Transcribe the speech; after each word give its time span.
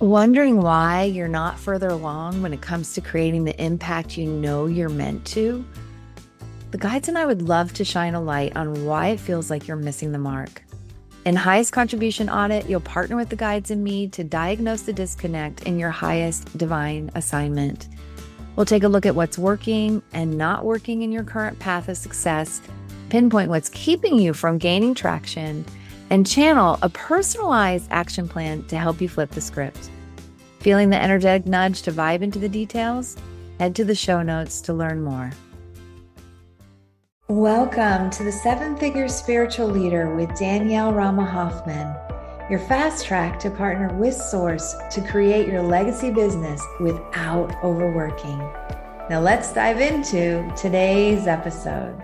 Wondering 0.00 0.62
why 0.62 1.02
you're 1.02 1.28
not 1.28 1.58
further 1.58 1.88
along 1.88 2.40
when 2.40 2.54
it 2.54 2.62
comes 2.62 2.94
to 2.94 3.02
creating 3.02 3.44
the 3.44 3.62
impact 3.62 4.16
you 4.16 4.24
know 4.24 4.64
you're 4.64 4.88
meant 4.88 5.26
to? 5.26 5.62
The 6.70 6.78
guides 6.78 7.08
and 7.08 7.18
I 7.18 7.26
would 7.26 7.42
love 7.42 7.74
to 7.74 7.84
shine 7.84 8.14
a 8.14 8.20
light 8.20 8.56
on 8.56 8.86
why 8.86 9.08
it 9.08 9.20
feels 9.20 9.50
like 9.50 9.68
you're 9.68 9.76
missing 9.76 10.10
the 10.10 10.18
mark. 10.18 10.62
In 11.26 11.36
Highest 11.36 11.74
Contribution 11.74 12.30
Audit, 12.30 12.66
you'll 12.66 12.80
partner 12.80 13.14
with 13.14 13.28
the 13.28 13.36
guides 13.36 13.70
and 13.70 13.84
me 13.84 14.08
to 14.08 14.24
diagnose 14.24 14.80
the 14.80 14.94
disconnect 14.94 15.64
in 15.64 15.78
your 15.78 15.90
highest 15.90 16.56
divine 16.56 17.10
assignment. 17.14 17.88
We'll 18.56 18.64
take 18.64 18.84
a 18.84 18.88
look 18.88 19.04
at 19.04 19.14
what's 19.14 19.36
working 19.36 20.00
and 20.14 20.38
not 20.38 20.64
working 20.64 21.02
in 21.02 21.12
your 21.12 21.24
current 21.24 21.58
path 21.58 21.90
of 21.90 21.98
success, 21.98 22.62
pinpoint 23.10 23.50
what's 23.50 23.68
keeping 23.68 24.18
you 24.18 24.32
from 24.32 24.56
gaining 24.56 24.94
traction 24.94 25.66
and 26.10 26.26
channel 26.26 26.78
a 26.82 26.88
personalized 26.88 27.88
action 27.90 28.28
plan 28.28 28.64
to 28.64 28.76
help 28.76 29.00
you 29.00 29.08
flip 29.08 29.30
the 29.30 29.40
script. 29.40 29.88
Feeling 30.58 30.90
the 30.90 31.02
energetic 31.02 31.46
nudge 31.46 31.82
to 31.82 31.92
vibe 31.92 32.20
into 32.20 32.38
the 32.38 32.48
details? 32.48 33.16
Head 33.58 33.74
to 33.76 33.84
the 33.84 33.94
show 33.94 34.22
notes 34.22 34.60
to 34.62 34.74
learn 34.74 35.02
more. 35.02 35.30
Welcome 37.28 38.10
to 38.10 38.24
the 38.24 38.32
Seven 38.32 38.76
Figure 38.76 39.06
Spiritual 39.06 39.68
Leader 39.68 40.16
with 40.16 40.36
Danielle 40.36 40.92
Rama 40.92 41.24
Hoffman, 41.24 41.94
your 42.50 42.58
fast 42.58 43.06
track 43.06 43.38
to 43.38 43.50
partner 43.50 43.94
with 43.94 44.14
Source 44.14 44.74
to 44.90 45.00
create 45.08 45.46
your 45.46 45.62
legacy 45.62 46.10
business 46.10 46.60
without 46.80 47.54
overworking. 47.62 48.38
Now, 49.08 49.20
let's 49.20 49.52
dive 49.52 49.80
into 49.80 50.52
today's 50.56 51.28
episode. 51.28 52.02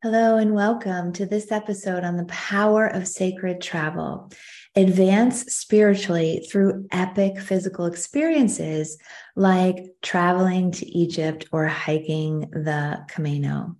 Hello, 0.00 0.36
and 0.36 0.54
welcome 0.54 1.12
to 1.14 1.26
this 1.26 1.50
episode 1.50 2.04
on 2.04 2.16
the 2.16 2.24
power 2.26 2.86
of 2.86 3.08
sacred 3.08 3.60
travel. 3.60 4.30
Advance 4.76 5.52
spiritually 5.52 6.46
through 6.48 6.86
epic 6.92 7.40
physical 7.40 7.84
experiences 7.84 8.96
like 9.34 9.86
traveling 10.00 10.70
to 10.70 10.86
Egypt 10.86 11.46
or 11.50 11.66
hiking 11.66 12.42
the 12.52 13.04
Camino. 13.08 13.74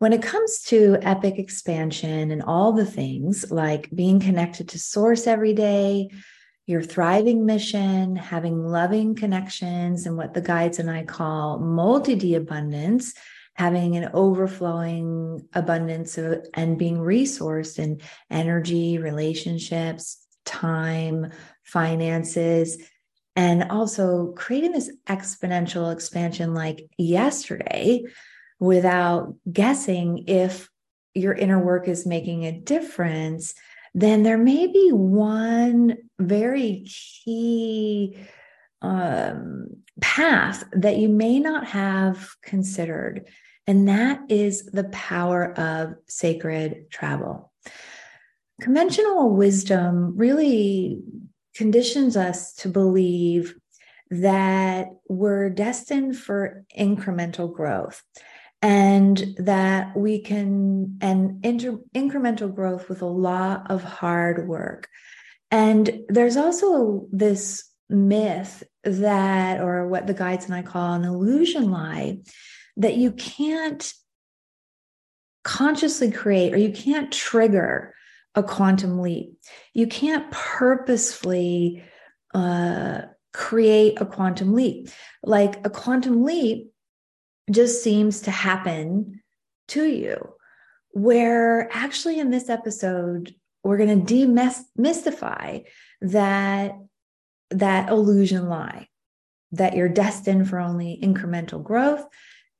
When 0.00 0.12
it 0.12 0.20
comes 0.20 0.62
to 0.62 0.98
epic 1.02 1.38
expansion 1.38 2.32
and 2.32 2.42
all 2.42 2.72
the 2.72 2.84
things 2.84 3.48
like 3.48 3.88
being 3.94 4.18
connected 4.18 4.70
to 4.70 4.80
source 4.80 5.28
every 5.28 5.54
day, 5.54 6.08
your 6.66 6.82
thriving 6.82 7.46
mission, 7.46 8.16
having 8.16 8.66
loving 8.66 9.14
connections, 9.14 10.06
and 10.06 10.16
what 10.16 10.34
the 10.34 10.40
guides 10.40 10.80
and 10.80 10.90
I 10.90 11.04
call 11.04 11.60
multi 11.60 12.16
D 12.16 12.34
abundance 12.34 13.14
having 13.56 13.96
an 13.96 14.10
overflowing 14.12 15.48
abundance 15.54 16.18
of, 16.18 16.46
and 16.54 16.78
being 16.78 16.98
resourced 16.98 17.78
in 17.78 18.00
energy, 18.30 18.98
relationships, 18.98 20.26
time, 20.44 21.32
finances, 21.64 22.78
and 23.34 23.64
also 23.64 24.32
creating 24.36 24.72
this 24.72 24.90
exponential 25.06 25.92
expansion 25.92 26.54
like 26.54 26.88
yesterday 26.96 28.02
without 28.58 29.34
guessing 29.50 30.24
if 30.26 30.68
your 31.14 31.32
inner 31.32 31.58
work 31.58 31.88
is 31.88 32.06
making 32.06 32.44
a 32.44 32.60
difference, 32.60 33.54
then 33.94 34.22
there 34.22 34.38
may 34.38 34.66
be 34.66 34.90
one 34.92 35.96
very 36.18 36.86
key 37.24 38.18
um, 38.82 39.68
path 40.00 40.64
that 40.72 40.98
you 40.98 41.08
may 41.08 41.38
not 41.38 41.66
have 41.66 42.28
considered. 42.42 43.26
And 43.66 43.88
that 43.88 44.20
is 44.28 44.66
the 44.66 44.84
power 44.84 45.52
of 45.58 45.94
sacred 46.06 46.90
travel. 46.90 47.52
Conventional 48.60 49.30
wisdom 49.30 50.16
really 50.16 51.00
conditions 51.54 52.16
us 52.16 52.54
to 52.54 52.68
believe 52.68 53.54
that 54.10 54.88
we're 55.08 55.50
destined 55.50 56.16
for 56.16 56.64
incremental 56.78 57.52
growth 57.52 58.02
and 58.62 59.34
that 59.38 59.96
we 59.96 60.20
can 60.20 60.98
and 61.00 61.44
inter, 61.44 61.78
incremental 61.94 62.54
growth 62.54 62.88
with 62.88 63.02
a 63.02 63.06
lot 63.06 63.70
of 63.70 63.82
hard 63.82 64.48
work 64.48 64.88
and 65.50 66.02
there's 66.08 66.36
also 66.36 67.06
this 67.12 67.64
myth 67.88 68.62
that 68.84 69.60
or 69.60 69.86
what 69.88 70.06
the 70.06 70.14
guides 70.14 70.46
and 70.46 70.54
i 70.54 70.62
call 70.62 70.94
an 70.94 71.04
illusion 71.04 71.70
lie 71.70 72.18
that 72.76 72.96
you 72.96 73.12
can't 73.12 73.92
consciously 75.44 76.10
create 76.10 76.52
or 76.52 76.56
you 76.56 76.72
can't 76.72 77.12
trigger 77.12 77.94
a 78.34 78.42
quantum 78.42 79.00
leap. 79.00 79.38
You 79.72 79.86
can't 79.86 80.30
purposefully 80.30 81.82
uh, 82.34 83.02
create 83.32 84.00
a 84.00 84.06
quantum 84.06 84.54
leap. 84.54 84.88
Like 85.22 85.64
a 85.64 85.70
quantum 85.70 86.24
leap 86.24 86.70
just 87.50 87.82
seems 87.82 88.22
to 88.22 88.30
happen 88.30 89.22
to 89.68 89.84
you. 89.84 90.16
Where 90.90 91.68
actually, 91.72 92.18
in 92.18 92.30
this 92.30 92.48
episode, 92.48 93.34
we're 93.62 93.76
going 93.76 94.04
to 94.06 94.14
demystify 94.14 95.64
that 96.00 96.72
that 97.50 97.88
illusion 97.90 98.48
lie 98.48 98.88
that 99.52 99.76
you're 99.76 99.88
destined 99.88 100.48
for 100.48 100.58
only 100.58 100.98
incremental 101.02 101.62
growth 101.62 102.04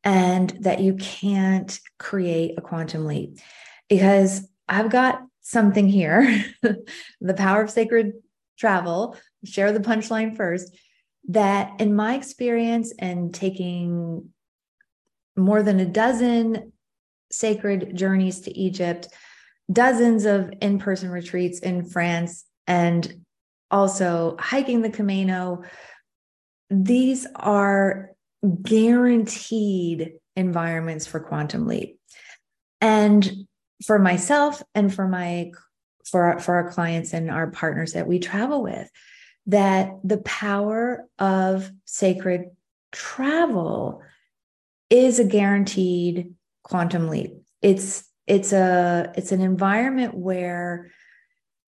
and 0.06 0.50
that 0.60 0.78
you 0.80 0.94
can't 0.94 1.80
create 1.98 2.54
a 2.56 2.60
quantum 2.60 3.06
leap. 3.06 3.40
Because 3.88 4.48
I've 4.68 4.88
got 4.88 5.20
something 5.40 5.88
here 5.88 6.44
the 7.20 7.34
power 7.34 7.62
of 7.62 7.70
sacred 7.70 8.12
travel, 8.56 9.16
share 9.44 9.72
the 9.72 9.80
punchline 9.80 10.36
first, 10.36 10.74
that 11.28 11.80
in 11.80 11.94
my 11.94 12.14
experience 12.14 12.94
and 13.00 13.34
taking 13.34 14.30
more 15.36 15.64
than 15.64 15.80
a 15.80 15.84
dozen 15.84 16.72
sacred 17.32 17.96
journeys 17.96 18.40
to 18.42 18.56
Egypt, 18.56 19.08
dozens 19.72 20.24
of 20.24 20.52
in 20.62 20.78
person 20.78 21.10
retreats 21.10 21.58
in 21.58 21.84
France, 21.84 22.44
and 22.68 23.24
also 23.72 24.36
hiking 24.38 24.82
the 24.82 24.90
Camino. 24.90 25.64
These 26.70 27.26
are 27.34 28.15
guaranteed 28.62 30.12
environments 30.36 31.06
for 31.06 31.20
quantum 31.20 31.66
leap. 31.66 31.98
And 32.80 33.46
for 33.84 33.98
myself 33.98 34.62
and 34.74 34.92
for 34.92 35.06
my 35.06 35.52
for 36.04 36.24
our, 36.24 36.38
for 36.38 36.54
our 36.54 36.70
clients 36.70 37.12
and 37.12 37.30
our 37.30 37.50
partners 37.50 37.92
that 37.92 38.06
we 38.06 38.18
travel 38.18 38.62
with 38.62 38.88
that 39.46 39.90
the 40.04 40.18
power 40.18 41.04
of 41.18 41.70
sacred 41.84 42.44
travel 42.92 44.02
is 44.88 45.18
a 45.18 45.24
guaranteed 45.24 46.32
quantum 46.62 47.08
leap 47.08 47.34
it's 47.60 48.04
it's 48.26 48.52
a 48.52 49.12
it's 49.16 49.32
an 49.32 49.40
environment 49.40 50.14
where 50.14 50.90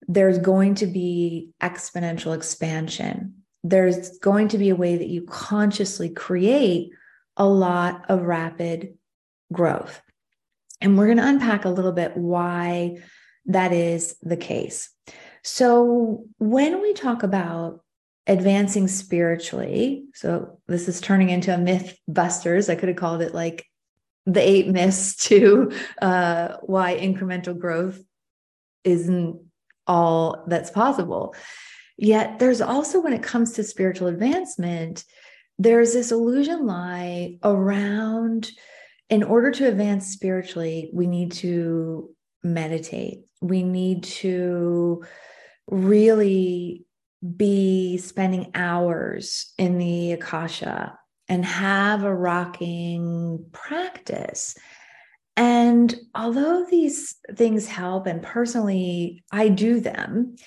there's 0.07 0.39
going 0.39 0.75
to 0.75 0.87
be 0.87 1.49
exponential 1.61 2.35
expansion 2.35 3.38
there's 3.63 4.17
going 4.19 4.49
to 4.49 4.57
be 4.57 4.69
a 4.69 4.75
way 4.75 4.97
that 4.97 5.09
you 5.09 5.23
consciously 5.23 6.09
create 6.09 6.91
a 7.37 7.45
lot 7.45 8.05
of 8.09 8.23
rapid 8.23 8.97
growth. 9.51 10.01
And 10.81 10.97
we're 10.97 11.07
going 11.07 11.17
to 11.17 11.27
unpack 11.27 11.65
a 11.65 11.69
little 11.69 11.91
bit 11.91 12.15
why 12.15 12.97
that 13.45 13.73
is 13.73 14.15
the 14.21 14.37
case. 14.37 14.89
So, 15.43 16.25
when 16.37 16.81
we 16.81 16.93
talk 16.93 17.23
about 17.23 17.81
advancing 18.27 18.87
spiritually, 18.87 20.05
so 20.13 20.59
this 20.67 20.87
is 20.87 21.01
turning 21.01 21.29
into 21.29 21.53
a 21.53 21.57
myth 21.57 21.97
busters. 22.07 22.69
I 22.69 22.75
could 22.75 22.89
have 22.89 22.97
called 22.97 23.21
it 23.21 23.33
like 23.33 23.65
the 24.25 24.41
eight 24.41 24.67
myths 24.67 25.15
to 25.27 25.71
uh, 26.01 26.57
why 26.61 26.97
incremental 26.97 27.57
growth 27.57 27.99
isn't 28.83 29.41
all 29.87 30.43
that's 30.47 30.69
possible. 30.69 31.35
Yet 32.01 32.39
there's 32.39 32.61
also, 32.61 33.01
when 33.01 33.11
it 33.11 33.21
comes 33.21 33.51
to 33.53 33.63
spiritual 33.63 34.07
advancement, 34.07 35.03
there's 35.57 35.91
this 35.91 36.13
illusion 36.13 36.65
lie 36.65 37.37
around 37.43 38.49
in 39.09 39.21
order 39.21 39.51
to 39.51 39.67
advance 39.67 40.07
spiritually, 40.07 40.89
we 40.93 41.07
need 41.07 41.33
to 41.33 42.09
meditate. 42.41 43.25
We 43.41 43.63
need 43.63 44.03
to 44.03 45.03
really 45.67 46.85
be 47.35 47.97
spending 47.97 48.51
hours 48.55 49.51
in 49.57 49.77
the 49.77 50.13
Akasha 50.13 50.97
and 51.27 51.43
have 51.43 52.03
a 52.03 52.15
rocking 52.15 53.45
practice. 53.51 54.55
And 55.35 55.93
although 56.15 56.65
these 56.65 57.17
things 57.35 57.67
help, 57.67 58.07
and 58.07 58.23
personally 58.23 59.25
I 59.33 59.49
do 59.49 59.81
them, 59.81 60.37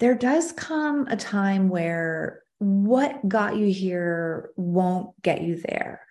there 0.00 0.14
does 0.14 0.52
come 0.52 1.06
a 1.08 1.16
time 1.16 1.68
where 1.68 2.42
what 2.58 3.26
got 3.28 3.56
you 3.56 3.72
here 3.72 4.50
won't 4.56 5.10
get 5.22 5.42
you 5.42 5.56
there. 5.56 6.06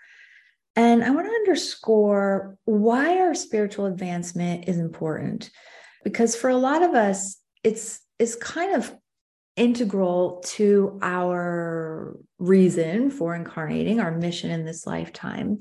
And 0.76 1.04
I 1.04 1.10
want 1.10 1.28
to 1.28 1.34
underscore 1.34 2.56
why 2.66 3.20
our 3.20 3.36
spiritual 3.36 3.88
advancement 3.88 4.70
is 4.70 4.78
important. 4.78 5.50
Because 6.04 6.36
for 6.36 6.50
a 6.50 6.56
lot 6.56 6.82
of 6.82 6.94
us, 6.94 7.38
it's 7.64 8.00
it's 8.18 8.36
kind 8.36 8.76
of 8.76 8.96
integral 9.56 10.42
to 10.46 10.98
our 11.02 12.16
reason 12.38 13.12
for 13.12 13.36
incarnating, 13.36 14.00
our 14.00 14.12
mission 14.12 14.52
in 14.52 14.66
this 14.66 14.86
lifetime. 14.88 15.60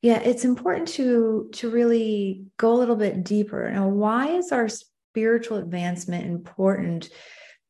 Yeah, 0.00 0.20
it's 0.20 0.44
important 0.44 0.88
to 0.88 1.50
to 1.54 1.70
really 1.70 2.44
go 2.56 2.72
a 2.72 2.78
little 2.78 2.96
bit 2.96 3.24
deeper. 3.24 3.70
Now, 3.70 3.88
why 3.88 4.28
is 4.28 4.52
our 4.52 4.68
spiritual 4.68 5.58
advancement 5.58 6.26
important 6.26 7.10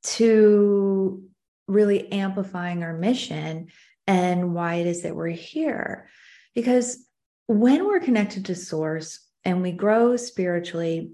to 0.04 1.22
really 1.66 2.12
amplifying 2.12 2.82
our 2.82 2.96
mission 2.96 3.68
and 4.06 4.54
why 4.54 4.74
it 4.76 4.86
is 4.86 5.02
that 5.02 5.16
we're 5.16 5.28
here? 5.28 6.08
Because 6.54 7.06
when 7.46 7.86
we're 7.86 8.00
connected 8.00 8.46
to 8.46 8.54
source 8.54 9.20
and 9.44 9.62
we 9.62 9.72
grow 9.72 10.16
spiritually, 10.16 11.12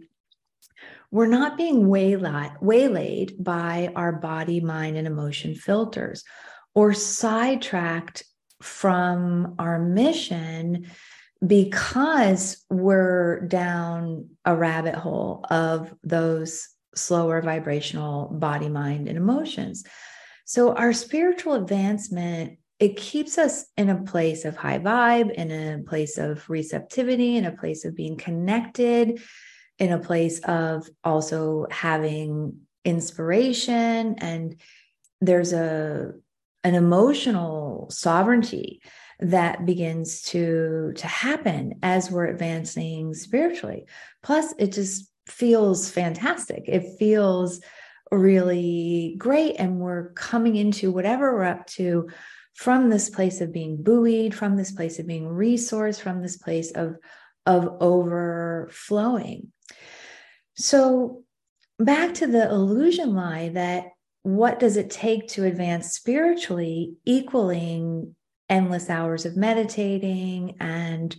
we're 1.10 1.26
not 1.26 1.56
being 1.56 1.88
waylaid, 1.88 3.42
by 3.42 3.92
our 3.96 4.12
body, 4.12 4.60
mind, 4.60 4.96
and 4.96 5.06
emotion 5.06 5.54
filters 5.54 6.24
or 6.74 6.94
sidetracked 6.94 8.22
from 8.62 9.56
our 9.58 9.78
mission 9.78 10.86
because 11.44 12.64
we're 12.68 13.40
down 13.46 14.28
a 14.44 14.54
rabbit 14.54 14.94
hole 14.94 15.44
of 15.50 15.92
those 16.04 16.68
slower 16.94 17.40
vibrational 17.42 18.28
body, 18.28 18.68
mind, 18.68 19.08
and 19.08 19.16
emotions. 19.16 19.84
So, 20.44 20.74
our 20.74 20.92
spiritual 20.92 21.54
advancement 21.54 22.58
it 22.78 22.96
keeps 22.96 23.36
us 23.36 23.66
in 23.76 23.90
a 23.90 24.02
place 24.04 24.46
of 24.46 24.56
high 24.56 24.78
vibe, 24.78 25.32
in 25.32 25.50
a 25.50 25.82
place 25.82 26.16
of 26.16 26.48
receptivity, 26.48 27.36
in 27.36 27.44
a 27.44 27.54
place 27.54 27.84
of 27.84 27.94
being 27.94 28.16
connected, 28.16 29.20
in 29.78 29.92
a 29.92 29.98
place 29.98 30.40
of 30.40 30.88
also 31.04 31.66
having 31.70 32.60
inspiration 32.84 34.14
and 34.18 34.60
there's 35.20 35.52
a 35.52 36.12
an 36.64 36.74
emotional 36.74 37.88
sovereignty 37.90 38.80
that 39.18 39.66
begins 39.66 40.22
to 40.22 40.92
to 40.96 41.06
happen 41.06 41.78
as 41.82 42.10
we're 42.10 42.26
advancing 42.26 43.12
spiritually 43.12 43.84
plus 44.22 44.54
it 44.58 44.72
just 44.72 45.09
feels 45.30 45.90
fantastic 45.90 46.64
it 46.66 46.98
feels 46.98 47.60
really 48.10 49.14
great 49.18 49.56
and 49.58 49.78
we're 49.78 50.10
coming 50.10 50.56
into 50.56 50.90
whatever 50.90 51.34
we're 51.34 51.44
up 51.44 51.66
to 51.66 52.08
from 52.60 52.90
this 52.90 53.08
place 53.08 53.40
of 53.40 53.54
being 53.54 53.82
buoyed, 53.82 54.34
from 54.34 54.54
this 54.54 54.72
place 54.72 54.98
of 54.98 55.06
being 55.06 55.24
resourced, 55.24 55.98
from 55.98 56.20
this 56.20 56.36
place 56.36 56.70
of, 56.72 56.96
of 57.46 57.66
overflowing. 57.80 59.50
So, 60.56 61.22
back 61.78 62.12
to 62.14 62.26
the 62.26 62.50
illusion 62.50 63.14
lie 63.14 63.48
that 63.54 63.86
what 64.24 64.58
does 64.58 64.76
it 64.76 64.90
take 64.90 65.28
to 65.28 65.46
advance 65.46 65.94
spiritually, 65.94 66.96
equaling 67.06 68.14
endless 68.50 68.90
hours 68.90 69.24
of 69.24 69.38
meditating 69.38 70.56
and 70.60 71.16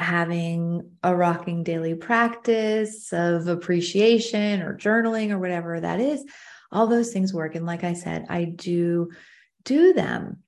having 0.00 0.90
a 1.02 1.14
rocking 1.14 1.62
daily 1.62 1.94
practice 1.94 3.12
of 3.12 3.46
appreciation 3.46 4.62
or 4.62 4.76
journaling 4.76 5.30
or 5.30 5.38
whatever 5.38 5.78
that 5.78 6.00
is 6.00 6.24
all 6.72 6.86
those 6.86 7.12
things 7.12 7.34
work 7.34 7.54
and 7.54 7.66
like 7.66 7.84
i 7.84 7.92
said 7.92 8.24
i 8.28 8.44
do 8.44 9.10
do 9.64 9.92
them 9.92 10.42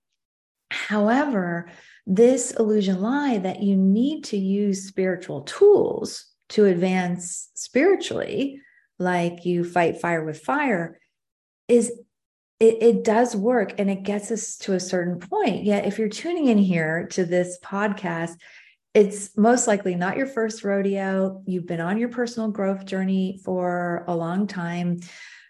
However, 0.73 1.69
this 2.07 2.51
illusion 2.53 3.01
lie 3.03 3.39
that 3.39 3.63
you 3.63 3.77
need 3.77 4.25
to 4.25 4.39
use 4.39 4.89
spiritual 4.89 5.43
tools 5.43 6.27
to 6.51 6.65
advance 6.65 7.51
spiritually, 7.55 8.61
like 8.99 9.45
you 9.45 9.65
fight 9.65 10.01
fire 10.01 10.25
with 10.25 10.41
fire, 10.41 10.99
is 11.69 11.93
it, 12.59 12.83
it, 12.83 13.05
does 13.05 13.35
work 13.35 13.75
and 13.79 13.91
it 13.91 14.05
gets 14.05 14.31
us 14.31 14.57
to 14.59 14.73
a 14.73 14.81
certain 14.81 15.19
point. 15.19 15.65
Yet, 15.65 15.85
if 15.85 15.99
you're 15.99 16.09
tuning 16.09 16.47
in 16.47 16.59
here 16.59 17.07
to 17.09 17.25
this 17.25 17.59
podcast, 17.63 18.37
it's 18.95 19.37
most 19.37 19.67
likely 19.67 19.95
not 19.95 20.17
your 20.17 20.27
first 20.27 20.65
rodeo. 20.65 21.43
You've 21.47 21.67
been 21.67 21.81
on 21.81 21.99
your 21.99 22.11
personal 22.11 22.51
growth 22.51 22.85
journey 22.85 23.41
for 23.45 24.05
a 24.07 24.15
long 24.15 24.47
time. 24.47 25.01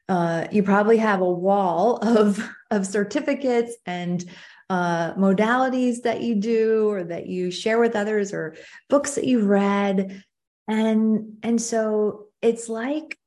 Uh, 0.09 0.47
you 0.53 0.63
probably 0.63 0.99
have 0.99 1.21
a 1.21 1.33
wall 1.33 1.97
of, 2.03 2.49
of 2.71 2.87
certificates 2.87 3.75
and 3.87 4.25
uh, 4.71 5.13
modalities 5.15 6.03
that 6.03 6.23
you 6.23 6.37
do 6.37 6.89
or 6.89 7.05
that 7.05 7.27
you 7.27 7.51
share 7.51 7.79
with 7.79 7.95
others 7.97 8.33
or 8.33 8.55
books 8.89 9.17
that 9.17 9.25
you've 9.25 9.47
read 9.47 10.23
and 10.69 11.37
and 11.43 11.61
so 11.61 12.29
it's 12.41 12.69
like 12.69 13.19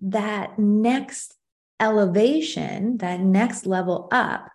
that 0.00 0.58
next 0.58 1.34
elevation 1.80 2.98
that 2.98 3.18
next 3.18 3.66
level 3.66 4.08
up 4.12 4.51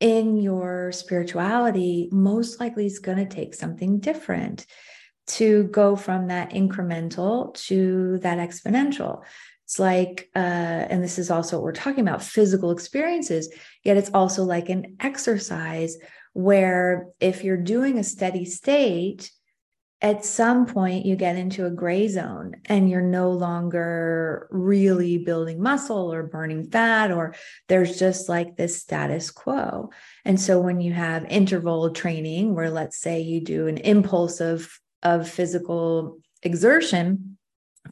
in 0.00 0.36
your 0.36 0.92
spirituality 0.92 2.08
most 2.12 2.60
likely 2.60 2.86
is 2.86 2.98
going 2.98 3.18
to 3.18 3.26
take 3.26 3.54
something 3.54 3.98
different 3.98 4.66
to 5.26 5.64
go 5.64 5.96
from 5.96 6.28
that 6.28 6.50
incremental 6.50 7.52
to 7.54 8.18
that 8.18 8.38
exponential. 8.38 9.22
It's 9.64 9.78
like, 9.78 10.30
uh, 10.34 10.38
and 10.38 11.04
this 11.04 11.18
is 11.18 11.30
also 11.30 11.56
what 11.56 11.64
we're 11.64 11.72
talking 11.72 12.00
about 12.00 12.22
physical 12.22 12.70
experiences, 12.70 13.52
yet 13.84 13.98
it's 13.98 14.10
also 14.14 14.44
like 14.44 14.70
an 14.70 14.96
exercise 15.00 15.98
where 16.32 17.08
if 17.20 17.44
you're 17.44 17.56
doing 17.56 17.98
a 17.98 18.04
steady 18.04 18.44
state, 18.44 19.30
at 20.00 20.24
some 20.24 20.66
point 20.66 21.04
you 21.04 21.16
get 21.16 21.36
into 21.36 21.66
a 21.66 21.70
gray 21.70 22.06
zone 22.06 22.54
and 22.66 22.88
you're 22.88 23.02
no 23.02 23.32
longer 23.32 24.46
really 24.50 25.18
building 25.18 25.60
muscle 25.60 26.12
or 26.12 26.22
burning 26.22 26.70
fat, 26.70 27.10
or 27.10 27.34
there's 27.68 27.98
just 27.98 28.28
like 28.28 28.56
this 28.56 28.80
status 28.80 29.30
quo. 29.30 29.90
And 30.24 30.40
so 30.40 30.60
when 30.60 30.80
you 30.80 30.92
have 30.92 31.24
interval 31.24 31.90
training, 31.90 32.54
where 32.54 32.70
let's 32.70 33.00
say 33.00 33.20
you 33.20 33.40
do 33.40 33.66
an 33.66 33.78
impulse 33.78 34.40
of, 34.40 34.70
of 35.02 35.28
physical 35.28 36.18
exertion, 36.42 37.36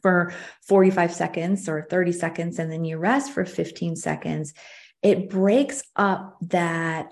for 0.03 0.31
45 0.67 1.11
seconds 1.11 1.67
or 1.67 1.87
30 1.89 2.11
seconds 2.11 2.59
and 2.59 2.71
then 2.71 2.85
you 2.85 2.99
rest 2.99 3.31
for 3.31 3.45
15 3.45 3.95
seconds 3.95 4.53
it 5.01 5.29
breaks 5.29 5.81
up 5.95 6.37
that 6.41 7.07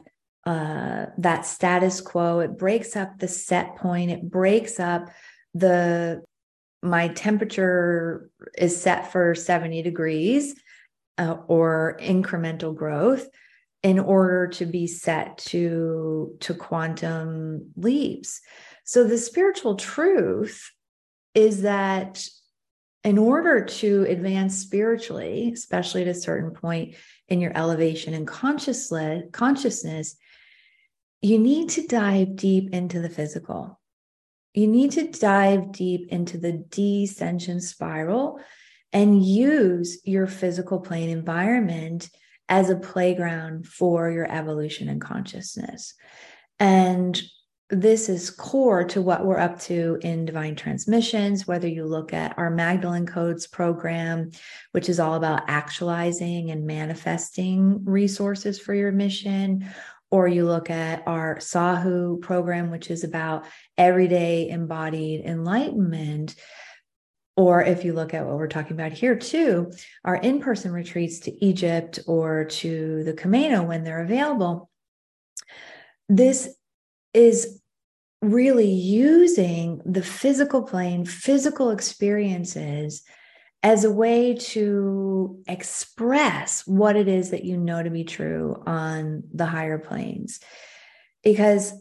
uh, 0.46 1.08
that 1.18 1.46
status 1.46 2.02
quo. 2.02 2.40
It 2.40 2.58
breaks 2.58 2.96
up 2.96 3.18
the 3.18 3.28
set 3.28 3.78
point. 3.78 4.12
It 4.12 4.30
breaks 4.30 4.80
up 4.80 5.10
the 5.54 6.24
my 6.82 7.08
temperature 7.08 8.30
is 8.56 8.80
set 8.80 9.12
for 9.12 9.34
70 9.34 9.82
degrees 9.82 10.56
uh, 11.18 11.38
or 11.48 11.98
incremental 12.00 12.76
growth 12.76 13.28
in 13.82 13.98
order 14.00 14.48
to 14.48 14.66
be 14.66 14.86
set 14.88 15.38
to 15.38 16.36
to 16.42 16.54
quantum 16.54 17.72
leaps. 17.76 18.42
So 18.84 19.04
the 19.04 19.18
spiritual 19.18 19.76
truth 19.76 20.72
is 21.34 21.64
that 21.64 22.28
in 23.04 23.18
order 23.18 23.64
to 23.64 24.06
advance 24.10 24.58
spiritually, 24.58 25.52
especially 25.54 26.02
at 26.02 26.08
a 26.08 26.14
certain 26.14 26.52
point 26.52 26.96
in 27.28 27.40
your 27.40 27.56
elevation 27.56 28.14
and 28.16 28.28
consciousness, 28.28 30.16
you 31.26 31.40
need 31.40 31.70
to 31.70 31.88
dive 31.88 32.36
deep 32.36 32.70
into 32.72 33.00
the 33.00 33.10
physical. 33.10 33.80
You 34.54 34.68
need 34.68 34.92
to 34.92 35.08
dive 35.08 35.72
deep 35.72 36.10
into 36.10 36.38
the 36.38 36.64
descension 36.70 37.60
spiral 37.60 38.40
and 38.94 39.26
use 39.26 39.98
your 40.04 40.28
physical 40.28 40.80
plane 40.80 41.10
environment 41.10 42.12
as 42.48 42.70
a 42.70 42.76
playground 42.76 43.66
for 43.66 44.12
your 44.12 44.32
evolution 44.32 44.88
and 44.88 45.02
consciousness. 45.02 45.96
And 46.60 47.20
this 47.72 48.08
is 48.08 48.30
core 48.30 48.84
to 48.84 49.02
what 49.02 49.26
we're 49.26 49.40
up 49.40 49.60
to 49.60 49.98
in 50.02 50.24
divine 50.24 50.56
transmissions 50.56 51.48
whether 51.48 51.68
you 51.68 51.84
look 51.84 52.14
at 52.14 52.38
our 52.38 52.52
magdalene 52.52 53.08
codes 53.08 53.48
program 53.48 54.30
which 54.72 54.88
is 54.88 55.00
all 55.00 55.16
about 55.16 55.42
actualizing 55.48 56.52
and 56.52 56.68
manifesting 56.68 57.84
resources 57.84 58.60
for 58.60 58.76
your 58.76 58.92
mission 58.92 59.68
or 60.16 60.30
you 60.30 60.46
look 60.46 60.70
at 60.70 61.04
our 61.06 61.36
sahu 61.36 62.22
program 62.22 62.72
which 62.72 62.90
is 62.90 63.04
about 63.04 63.44
everyday 63.78 64.48
embodied 64.48 65.26
enlightenment 65.26 66.36
or 67.36 67.62
if 67.62 67.84
you 67.84 67.92
look 67.92 68.14
at 68.14 68.26
what 68.26 68.38
we're 68.38 68.48
talking 68.48 68.72
about 68.72 68.94
here 68.94 69.18
too 69.18 69.70
our 70.06 70.16
in-person 70.16 70.72
retreats 70.72 71.20
to 71.20 71.46
egypt 71.46 72.00
or 72.08 72.46
to 72.46 73.04
the 73.04 73.12
camino 73.12 73.62
when 73.64 73.84
they're 73.84 74.04
available 74.04 74.70
this 76.08 76.56
is 77.14 77.62
really 78.22 78.72
using 78.72 79.82
the 79.86 80.02
physical 80.02 80.64
plane, 80.64 81.06
physical 81.06 81.72
experiences 81.72 83.04
as 83.66 83.84
a 83.84 83.92
way 83.92 84.36
to 84.36 85.42
express 85.48 86.68
what 86.68 86.96
it 86.96 87.08
is 87.08 87.32
that 87.32 87.46
you 87.46 87.58
know 87.58 87.82
to 87.82 87.90
be 87.90 88.04
true 88.04 88.62
on 88.68 89.24
the 89.34 89.48
higher 89.48 89.80
planes. 89.80 90.40
Because 91.24 91.74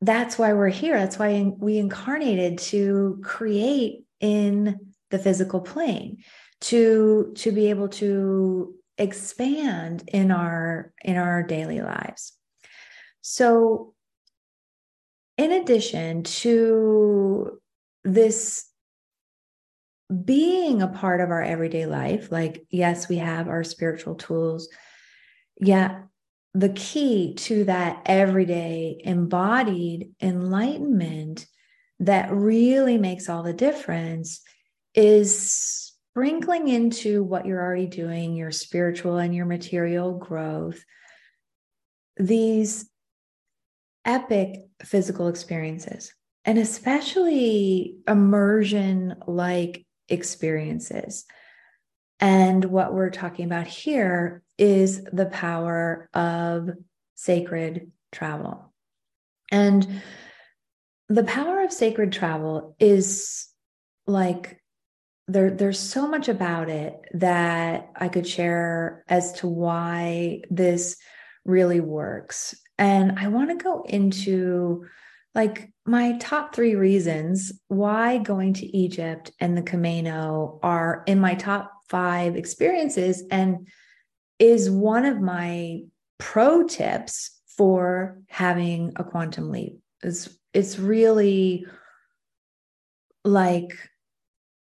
that's 0.00 0.38
why 0.38 0.52
we're 0.52 0.68
here. 0.68 0.96
That's 0.96 1.18
why 1.18 1.52
we 1.58 1.78
incarnated 1.78 2.58
to 2.58 3.20
create 3.24 4.04
in 4.20 4.78
the 5.10 5.18
physical 5.18 5.60
plane, 5.60 6.18
to, 6.60 7.32
to 7.34 7.50
be 7.50 7.68
able 7.70 7.88
to 7.88 8.74
expand 8.96 10.08
in 10.12 10.30
our 10.30 10.92
in 11.02 11.16
our 11.16 11.42
daily 11.42 11.80
lives 11.80 12.34
so 13.22 13.92
in 15.36 15.50
addition 15.50 16.22
to 16.22 17.60
this 18.04 18.66
being 20.24 20.82
a 20.82 20.88
part 20.88 21.20
of 21.20 21.30
our 21.30 21.42
everyday 21.42 21.86
life 21.86 22.30
like 22.30 22.66
yes 22.70 23.08
we 23.08 23.16
have 23.16 23.48
our 23.48 23.64
spiritual 23.64 24.14
tools 24.14 24.68
yeah 25.60 26.02
the 26.54 26.68
key 26.68 27.34
to 27.34 27.64
that 27.64 28.02
everyday 28.06 29.00
embodied 29.04 30.12
enlightenment 30.20 31.46
that 32.00 32.30
really 32.30 32.98
makes 32.98 33.28
all 33.28 33.42
the 33.42 33.52
difference 33.52 34.40
is 34.94 35.94
sprinkling 36.10 36.68
into 36.68 37.24
what 37.24 37.46
you're 37.46 37.62
already 37.62 37.86
doing, 37.86 38.36
your 38.36 38.52
spiritual 38.52 39.18
and 39.18 39.34
your 39.34 39.46
material 39.46 40.16
growth, 40.16 40.84
these 42.16 42.88
epic 44.04 44.60
physical 44.84 45.28
experiences, 45.28 46.12
and 46.44 46.58
especially 46.58 47.96
immersion 48.06 49.16
like 49.26 49.83
experiences. 50.08 51.24
And 52.20 52.64
what 52.64 52.94
we're 52.94 53.10
talking 53.10 53.44
about 53.44 53.66
here 53.66 54.42
is 54.56 55.02
the 55.04 55.26
power 55.26 56.08
of 56.14 56.70
sacred 57.14 57.90
travel. 58.12 58.72
And 59.50 60.02
the 61.08 61.24
power 61.24 61.62
of 61.62 61.72
sacred 61.72 62.12
travel 62.12 62.76
is 62.78 63.48
like 64.06 64.60
there 65.26 65.50
there's 65.50 65.78
so 65.78 66.06
much 66.06 66.28
about 66.28 66.68
it 66.68 66.94
that 67.14 67.90
I 67.96 68.08
could 68.08 68.26
share 68.26 69.04
as 69.08 69.32
to 69.34 69.48
why 69.48 70.42
this 70.50 70.96
really 71.44 71.80
works. 71.80 72.54
And 72.78 73.18
I 73.18 73.28
want 73.28 73.50
to 73.50 73.62
go 73.62 73.82
into 73.82 74.86
like 75.34 75.70
my 75.84 76.16
top 76.18 76.54
3 76.54 76.74
reasons 76.76 77.52
why 77.68 78.18
going 78.18 78.54
to 78.54 78.76
Egypt 78.76 79.32
and 79.40 79.56
the 79.56 79.62
Camino 79.62 80.58
are 80.62 81.02
in 81.06 81.18
my 81.20 81.34
top 81.34 81.72
5 81.88 82.36
experiences 82.36 83.24
and 83.30 83.68
is 84.38 84.70
one 84.70 85.04
of 85.04 85.20
my 85.20 85.80
pro 86.18 86.64
tips 86.64 87.40
for 87.56 88.20
having 88.28 88.92
a 88.96 89.04
quantum 89.04 89.50
leap. 89.50 89.78
It's 90.02 90.28
it's 90.52 90.78
really 90.78 91.66
like 93.24 93.76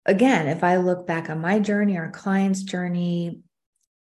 again, 0.04 0.46
if 0.46 0.62
I 0.62 0.76
look 0.76 1.06
back 1.06 1.28
on 1.28 1.40
my 1.40 1.58
journey, 1.58 1.98
our 1.98 2.10
client's 2.10 2.62
journey, 2.62 3.40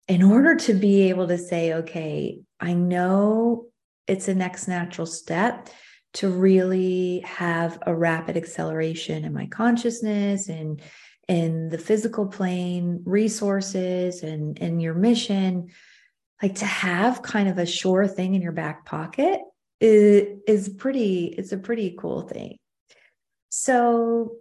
in 0.08 0.22
order 0.22 0.56
to 0.56 0.74
be 0.74 1.08
able 1.08 1.28
to 1.28 1.38
say, 1.38 1.74
okay, 1.74 2.40
I 2.60 2.74
know 2.74 3.66
it's 4.06 4.28
a 4.28 4.34
next 4.34 4.68
natural 4.68 5.06
step 5.06 5.68
to 6.14 6.28
really 6.28 7.20
have 7.20 7.78
a 7.86 7.94
rapid 7.94 8.36
acceleration 8.36 9.24
in 9.24 9.34
my 9.34 9.46
consciousness 9.46 10.48
and 10.48 10.80
in 11.28 11.68
the 11.68 11.78
physical 11.78 12.26
plane, 12.26 13.02
resources 13.04 14.22
and, 14.22 14.60
and 14.60 14.80
your 14.80 14.94
mission, 14.94 15.68
like 16.42 16.54
to 16.56 16.64
have 16.64 17.22
kind 17.22 17.48
of 17.48 17.58
a 17.58 17.66
sure 17.66 18.06
thing 18.06 18.34
in 18.34 18.42
your 18.42 18.52
back 18.52 18.86
pocket 18.86 19.40
is, 19.80 20.38
is 20.46 20.68
pretty, 20.68 21.26
it's 21.26 21.52
a 21.52 21.58
pretty 21.58 21.96
cool 21.98 22.22
thing. 22.22 22.56
So 23.48 24.36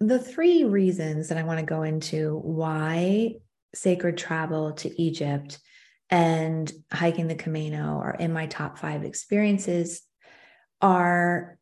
the 0.00 0.18
three 0.18 0.64
reasons 0.64 1.28
that 1.28 1.38
I 1.38 1.42
want 1.42 1.60
to 1.60 1.66
go 1.66 1.82
into 1.82 2.38
why 2.38 3.34
sacred 3.74 4.16
travel 4.16 4.72
to 4.72 5.02
Egypt 5.02 5.58
and 6.10 6.70
hiking 6.92 7.28
the 7.28 7.34
Camino 7.34 8.00
are 8.02 8.14
in 8.14 8.32
my 8.32 8.46
top 8.46 8.78
five 8.78 9.04
experiences 9.04 10.02
are 10.80 11.58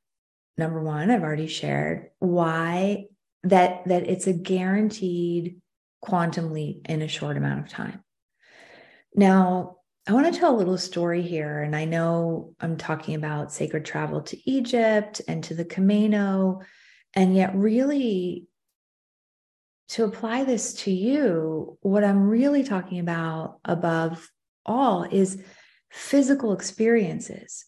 number 0.56 0.82
one, 0.82 1.10
I've 1.10 1.22
already 1.22 1.46
shared 1.46 2.10
why 2.18 3.06
that 3.44 3.84
that 3.86 4.08
it's 4.08 4.26
a 4.26 4.32
guaranteed 4.32 5.60
quantum 6.00 6.52
leap 6.52 6.86
in 6.88 7.02
a 7.02 7.08
short 7.08 7.36
amount 7.36 7.60
of 7.60 7.68
time. 7.68 8.02
Now, 9.14 9.76
I 10.06 10.12
want 10.12 10.32
to 10.32 10.38
tell 10.38 10.54
a 10.54 10.56
little 10.56 10.78
story 10.78 11.22
here. 11.22 11.62
And 11.62 11.76
I 11.76 11.84
know 11.84 12.54
I'm 12.60 12.78
talking 12.78 13.14
about 13.14 13.52
sacred 13.52 13.84
travel 13.84 14.22
to 14.22 14.50
Egypt 14.50 15.20
and 15.28 15.44
to 15.44 15.54
the 15.54 15.66
Camino 15.66 16.62
and 17.14 17.34
yet, 17.34 17.54
really, 17.54 18.46
to 19.88 20.04
apply 20.04 20.44
this 20.44 20.74
to 20.74 20.90
you, 20.90 21.78
what 21.80 22.04
I'm 22.04 22.28
really 22.28 22.62
talking 22.62 23.00
about 23.00 23.58
above 23.64 24.30
all 24.68 25.04
is 25.04 25.42
physical 25.90 26.52
experiences. 26.52 27.64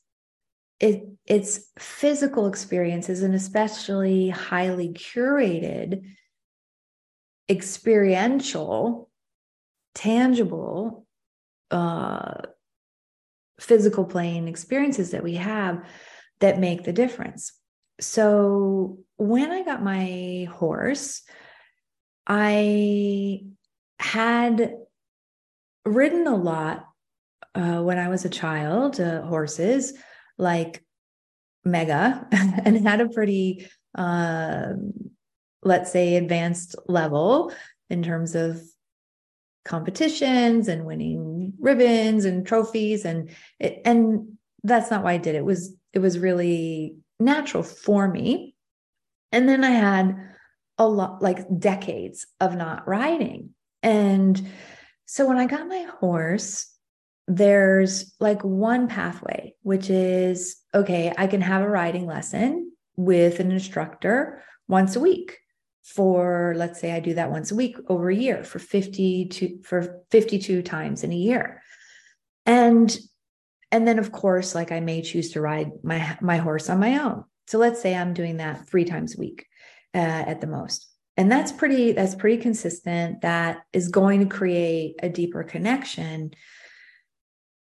It, 0.78 1.02
it's 1.26 1.61
physical 1.78 2.47
experiences 2.47 3.23
and 3.23 3.35
especially 3.35 4.30
highly 4.30 4.90
curated, 4.90 6.04
experiential, 7.49 9.11
tangible, 9.95 11.07
uh, 11.71 12.42
physical 13.59 14.04
plane 14.04 14.49
experiences 14.49 15.11
that 15.11 15.23
we 15.23 15.35
have 15.35 15.85
that 16.40 16.59
make 16.59 16.85
the 16.85 16.92
difference. 16.92 17.52
So 18.00 19.00
when 19.16 19.50
I 19.50 19.62
got 19.62 19.83
my 19.83 20.49
horse, 20.50 21.23
I 22.26 23.40
had 23.99 24.73
ridden 25.85 26.26
a 26.26 26.37
lot 26.37 26.90
uh, 27.54 27.83
when 27.83 27.99
I 27.99 28.09
was 28.09 28.25
a 28.25 28.30
child, 28.30 29.00
uh, 29.00 29.23
horses 29.23 29.95
like 30.38 30.83
Mega, 31.64 32.26
and 32.33 32.87
had 32.87 33.00
a 33.00 33.09
pretty, 33.09 33.69
uh, 33.97 34.73
let's 35.62 35.92
say, 35.92 36.16
advanced 36.16 36.76
level 36.87 37.52
in 37.88 38.02
terms 38.02 38.35
of 38.35 38.61
competitions 39.64 40.69
and 40.69 40.87
winning 40.87 41.52
ribbons 41.61 42.25
and 42.25 42.47
trophies 42.47 43.04
and 43.04 43.30
it, 43.59 43.83
and 43.85 44.38
that's 44.64 44.90
not 44.90 45.04
why 45.04 45.12
I 45.12 45.19
did 45.19 45.35
it. 45.35 45.38
it 45.38 45.45
was 45.45 45.75
it 45.92 45.99
was 45.99 46.19
really 46.19 46.97
natural 47.19 47.62
for 47.62 48.09
me 48.09 48.54
and 49.33 49.49
then 49.49 49.64
I 49.64 49.71
had 49.71 50.16
a 50.78 50.88
lot, 50.88 51.23
like 51.23 51.47
decades 51.59 52.26
of 52.40 52.57
not 52.57 52.88
riding. 52.88 53.50
And 53.83 54.50
so 55.07 55.26
when 55.26 55.38
I 55.38 55.47
got 55.47 55.69
my 55.69 55.87
horse, 56.00 56.70
there's 57.31 58.13
like 58.19 58.43
one 58.43 58.89
pathway, 58.89 59.55
which 59.63 59.89
is 59.89 60.57
okay, 60.75 61.13
I 61.17 61.29
can 61.29 61.41
have 61.41 61.63
a 61.63 61.69
riding 61.69 62.05
lesson 62.05 62.73
with 62.97 63.39
an 63.39 63.53
instructor 63.53 64.43
once 64.67 64.97
a 64.97 65.01
week 65.01 65.39
for 65.85 66.55
let's 66.57 66.81
say 66.81 66.91
I 66.91 66.99
do 66.99 67.15
that 67.15 67.31
once 67.31 67.53
a 67.53 67.55
week 67.55 67.77
over 67.89 68.11
a 68.11 68.15
year 68.15 68.43
for 68.43 68.59
52 68.59 69.61
for 69.63 70.03
52 70.11 70.63
times 70.63 71.05
in 71.05 71.13
a 71.13 71.17
year. 71.17 71.63
And 72.47 72.99
and 73.71 73.87
then 73.87 74.01
of 74.01 74.11
course 74.11 74.57
like 74.57 74.73
I 74.73 74.81
may 74.81 75.01
choose 75.01 75.31
to 75.31 75.41
ride 75.41 75.71
my 75.85 76.19
my 76.21 76.39
horse 76.39 76.69
on 76.69 76.81
my 76.81 76.99
own. 76.99 77.23
So 77.47 77.59
let's 77.59 77.81
say 77.81 77.95
I'm 77.95 78.13
doing 78.13 78.39
that 78.39 78.69
three 78.69 78.85
times 78.85 79.15
a 79.17 79.21
week 79.21 79.47
uh, 79.95 79.99
at 79.99 80.41
the 80.41 80.49
most. 80.49 80.89
And 81.17 81.31
that's 81.31 81.53
pretty 81.53 81.93
that's 81.93 82.17
pretty 82.17 82.39
consistent. 82.39 83.21
That 83.21 83.59
is 83.73 83.87
going 83.87 84.19
to 84.21 84.37
create 84.37 84.97
a 85.01 85.09
deeper 85.09 85.45
connection. 85.45 86.33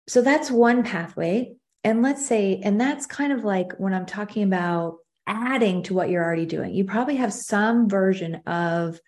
So 0.08 0.22
that's 0.22 0.50
one 0.50 0.84
pathway. 0.84 1.56
And 1.84 2.02
let's 2.02 2.26
say, 2.26 2.62
and 2.64 2.80
that's 2.80 3.06
kind 3.06 3.32
of 3.32 3.44
like 3.44 3.74
when 3.78 3.94
I'm 3.94 4.06
talking 4.06 4.44
about 4.44 4.98
adding 5.28 5.84
to 5.84 5.94
what 5.94 6.10
you're 6.10 6.24
already 6.24 6.46
doing. 6.46 6.74
You 6.74 6.86
probably 6.86 7.18
have 7.18 7.34
some 7.34 7.90
version 7.90 8.36
of 8.48 9.00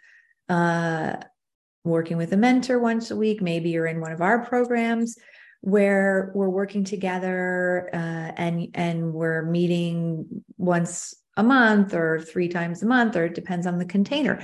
uh, 0.49 1.15
working 1.83 2.17
with 2.17 2.33
a 2.33 2.37
mentor 2.37 2.79
once 2.79 3.11
a 3.11 3.15
week. 3.15 3.41
Maybe 3.41 3.69
you're 3.69 3.87
in 3.87 4.01
one 4.01 4.11
of 4.11 4.21
our 4.21 4.45
programs 4.45 5.17
where 5.61 6.31
we're 6.35 6.49
working 6.49 6.83
together 6.83 7.89
uh, 7.93 8.31
and 8.37 8.67
and 8.73 9.13
we're 9.13 9.43
meeting 9.43 10.43
once 10.57 11.13
a 11.35 11.43
month 11.43 11.93
or 11.93 12.19
three 12.19 12.47
times 12.47 12.81
a 12.81 12.85
month 12.85 13.15
or 13.15 13.25
it 13.25 13.35
depends 13.35 13.67
on 13.67 13.77
the 13.77 13.85
container 13.85 14.41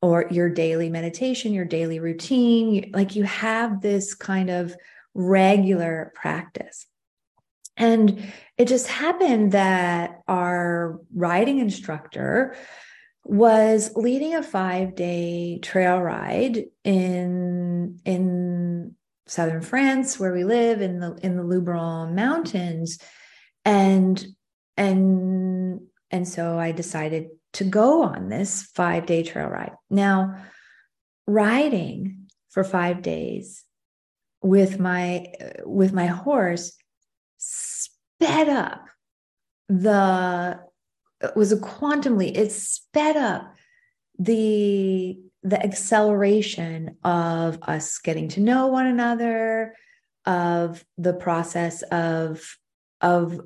or 0.00 0.26
your 0.30 0.48
daily 0.48 0.88
meditation 0.88 1.52
your 1.52 1.64
daily 1.64 1.98
routine 1.98 2.90
like 2.94 3.16
you 3.16 3.24
have 3.24 3.80
this 3.80 4.14
kind 4.14 4.48
of 4.48 4.76
regular 5.14 6.12
practice 6.14 6.86
and 7.76 8.32
it 8.56 8.68
just 8.68 8.86
happened 8.86 9.52
that 9.52 10.20
our 10.28 11.00
riding 11.14 11.58
instructor 11.58 12.54
was 13.24 13.90
leading 13.96 14.34
a 14.34 14.42
5 14.42 14.94
day 14.94 15.58
trail 15.60 16.00
ride 16.00 16.64
in 16.84 17.98
in 18.04 18.94
southern 19.26 19.62
France, 19.62 20.20
where 20.20 20.32
we 20.32 20.44
live 20.44 20.82
in 20.82 21.00
the 21.00 21.14
in 21.22 21.36
the 21.36 21.42
Luberon 21.42 22.14
Mountains, 22.14 22.98
and 23.64 24.24
and 24.76 25.80
and 26.10 26.28
so 26.28 26.58
I 26.58 26.72
decided 26.72 27.28
to 27.54 27.64
go 27.64 28.02
on 28.02 28.28
this 28.28 28.62
five 28.74 29.06
day 29.06 29.22
trail 29.22 29.48
ride. 29.48 29.72
Now, 29.90 30.44
riding 31.26 32.26
for 32.50 32.62
five 32.62 33.02
days 33.02 33.64
with 34.44 34.78
my 34.78 35.26
with 35.64 35.94
my 35.94 36.04
horse 36.04 36.76
sped 37.38 38.48
up 38.50 38.84
the 39.70 40.60
it 41.22 41.34
was 41.34 41.50
a 41.50 41.58
quantum 41.58 42.18
leap. 42.18 42.36
It 42.36 42.52
sped 42.52 43.16
up 43.16 43.54
the 44.18 45.18
the 45.42 45.62
acceleration 45.62 46.96
of 47.02 47.58
us 47.62 47.98
getting 47.98 48.28
to 48.28 48.40
know 48.40 48.66
one 48.66 48.86
another 48.86 49.74
of 50.26 50.84
the 50.98 51.14
process 51.14 51.82
of 51.82 52.58
of 53.00 53.40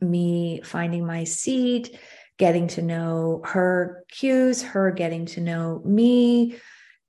me 0.00 0.60
finding 0.62 1.06
my 1.06 1.24
seat 1.24 1.98
getting 2.36 2.68
to 2.68 2.82
know 2.82 3.40
her 3.44 4.04
cues 4.10 4.62
her 4.62 4.90
getting 4.90 5.24
to 5.24 5.40
know 5.40 5.80
me 5.86 6.58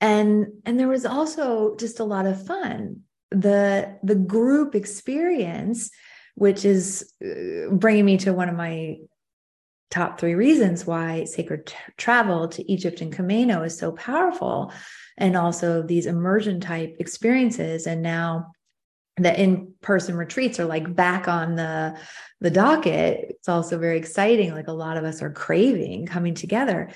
and 0.02 0.48
and 0.66 0.80
there 0.80 0.88
was 0.88 1.06
also 1.06 1.75
just 1.78 2.00
a 2.00 2.04
lot 2.04 2.25
of 2.25 2.46
fun 2.46 3.02
the 3.32 3.98
the 4.04 4.16
group 4.16 4.75
experience 4.75 5.90
which 6.36 6.66
is 6.66 7.14
uh, 7.25 7.70
bringing 7.72 8.06
me 8.06 8.18
to 8.18 8.34
one 8.34 8.50
of 8.50 8.56
my 8.56 8.98
top 9.90 10.20
three 10.20 10.36
reasons 10.36 10.86
why 10.86 11.24
sacred 11.24 11.68
t- 11.68 11.75
travel 11.98 12.48
to 12.50 12.72
Egypt 12.72 13.02
and 13.02 13.14
Camino 13.14 13.64
is 13.64 13.78
so 13.78 13.94
powerful, 13.94 14.74
and 15.18 15.38
also 15.38 15.82
these 15.82 16.06
immersion 16.06 16.60
type 16.60 16.98
experiences. 17.00 17.88
And 17.88 18.02
now 18.02 18.52
the 19.18 19.42
in-person 19.42 20.18
retreats 20.18 20.60
are 20.60 20.66
like 20.66 20.94
back 20.94 21.28
on 21.30 21.56
the 21.56 21.98
the 22.42 22.52
docket. 22.52 23.28
It's 23.30 23.48
also 23.48 23.78
very 23.78 23.98
exciting. 23.98 24.52
Like 24.52 24.68
a 24.68 24.74
lot 24.74 24.98
of 24.98 25.06
us 25.06 25.22
are 25.22 25.32
craving 25.32 26.06
coming 26.08 26.34
together. 26.34 26.92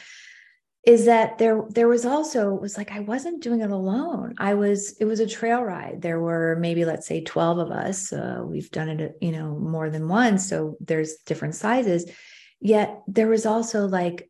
Is 0.89 1.05
that 1.05 1.38
there? 1.38 1.62
There 1.69 1.88
was 1.88 2.05
also 2.05 2.55
it 2.55 2.62
was 2.62 2.77
like 2.77 2.91
I 2.91 3.01
wasn't 3.01 3.43
doing 3.43 3.62
it 3.62 3.69
alone. 3.69 4.34
I 4.39 4.55
was. 4.55 4.98
It 5.00 5.05
was 5.05 5.19
a 5.19 5.27
trail 5.27 5.62
ride. 5.63 6.01
There 6.01 6.19
were 6.19 6.58
maybe 6.60 6.84
let's 6.84 7.05
say 7.05 7.24
twelve 7.24 7.60
of 7.60 7.69
us. 7.69 8.12
Uh, 8.12 8.41
we've 8.43 8.72
done 8.72 8.89
it, 8.89 9.17
you 9.22 9.31
know, 9.31 9.55
more 9.55 9.89
than 9.91 10.08
once. 10.08 10.50
So 10.50 10.77
there's 10.79 11.17
different 11.25 11.55
sizes 11.55 12.12
Yet 12.60 13.01
there 13.08 13.27
was 13.27 13.46
also 13.46 13.88
like 13.88 14.29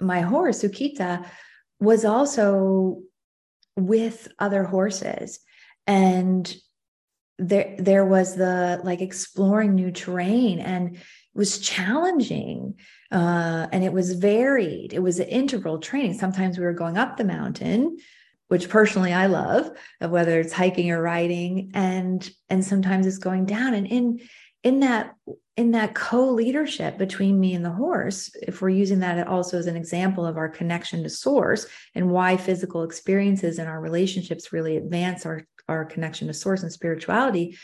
my 0.00 0.20
horse, 0.20 0.62
Ukita, 0.62 1.26
was 1.80 2.04
also 2.04 3.02
with 3.76 4.28
other 4.38 4.64
horses. 4.64 5.40
And 5.86 6.52
there 7.38 7.76
there 7.78 8.04
was 8.04 8.34
the 8.34 8.80
like 8.82 9.00
exploring 9.00 9.74
new 9.74 9.92
terrain 9.92 10.58
and 10.58 10.96
it 10.96 11.00
was 11.34 11.60
challenging 11.60 12.74
uh, 13.10 13.66
and 13.72 13.84
it 13.84 13.92
was 13.92 14.12
varied. 14.12 14.92
It 14.92 15.02
was 15.02 15.18
an 15.18 15.28
integral 15.28 15.78
training. 15.78 16.14
Sometimes 16.14 16.58
we 16.58 16.64
were 16.64 16.72
going 16.72 16.98
up 16.98 17.16
the 17.16 17.24
mountain 17.24 17.98
which 18.48 18.70
personally 18.70 19.12
i 19.12 19.26
love 19.26 19.70
whether 20.00 20.40
it's 20.40 20.52
hiking 20.52 20.90
or 20.90 21.00
riding. 21.00 21.70
And 21.74 22.28
and 22.48 22.64
sometimes 22.64 23.06
it's 23.06 23.18
going 23.18 23.46
down. 23.46 23.74
And 23.74 23.86
in 23.86 24.20
in 24.64 24.80
that 24.80 25.14
in 25.56 25.72
that 25.72 25.94
co-leadership 25.94 26.98
between 26.98 27.38
me 27.38 27.54
and 27.54 27.64
the 27.64 27.70
horse 27.70 28.30
if 28.42 28.60
we're 28.60 28.68
using 28.68 29.00
that 29.00 29.26
also 29.26 29.58
as 29.58 29.66
an 29.66 29.76
example 29.76 30.26
of 30.26 30.36
our 30.36 30.48
connection 30.48 31.02
to 31.02 31.08
source 31.08 31.66
and 31.94 32.10
why 32.10 32.36
physical 32.36 32.82
experiences 32.82 33.58
and 33.58 33.68
our 33.68 33.80
relationships 33.80 34.52
really 34.52 34.76
advance 34.76 35.24
our 35.26 35.46
our 35.68 35.84
connection 35.84 36.26
to 36.26 36.34
source 36.34 36.62
and 36.62 36.72
spirituality 36.72 37.56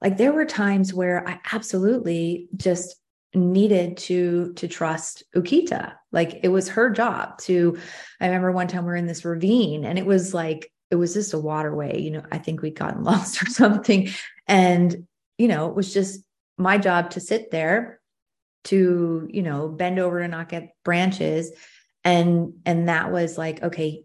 like 0.00 0.16
there 0.16 0.32
were 0.32 0.44
times 0.44 0.94
where 0.94 1.26
i 1.28 1.40
absolutely 1.52 2.48
just 2.56 2.96
needed 3.34 3.96
to 3.96 4.52
to 4.54 4.68
trust 4.68 5.22
ukita. 5.34 5.92
Like 6.12 6.40
it 6.42 6.48
was 6.48 6.68
her 6.70 6.90
job 6.90 7.38
to 7.40 7.78
i 8.20 8.26
remember 8.26 8.50
one 8.50 8.68
time 8.68 8.84
we 8.84 8.88
were 8.88 8.96
in 8.96 9.06
this 9.06 9.24
ravine 9.24 9.84
and 9.84 9.98
it 9.98 10.06
was 10.06 10.32
like 10.32 10.72
it 10.90 10.96
was 10.96 11.12
just 11.12 11.34
a 11.34 11.38
waterway 11.38 12.00
you 12.00 12.10
know 12.10 12.22
i 12.32 12.38
think 12.38 12.62
we'd 12.62 12.78
gotten 12.78 13.04
lost 13.04 13.42
or 13.42 13.46
something. 13.46 14.08
And 14.46 15.06
you 15.36 15.48
know 15.48 15.68
it 15.68 15.76
was 15.76 15.92
just 15.92 16.22
my 16.56 16.78
job 16.78 17.10
to 17.10 17.20
sit 17.20 17.50
there 17.50 18.00
to 18.64 19.28
you 19.30 19.42
know 19.42 19.68
bend 19.68 19.98
over 19.98 20.20
to 20.20 20.28
knock 20.28 20.52
at 20.52 20.70
branches. 20.84 21.52
And 22.04 22.54
and 22.64 22.88
that 22.88 23.12
was 23.12 23.36
like 23.36 23.62
okay 23.62 24.04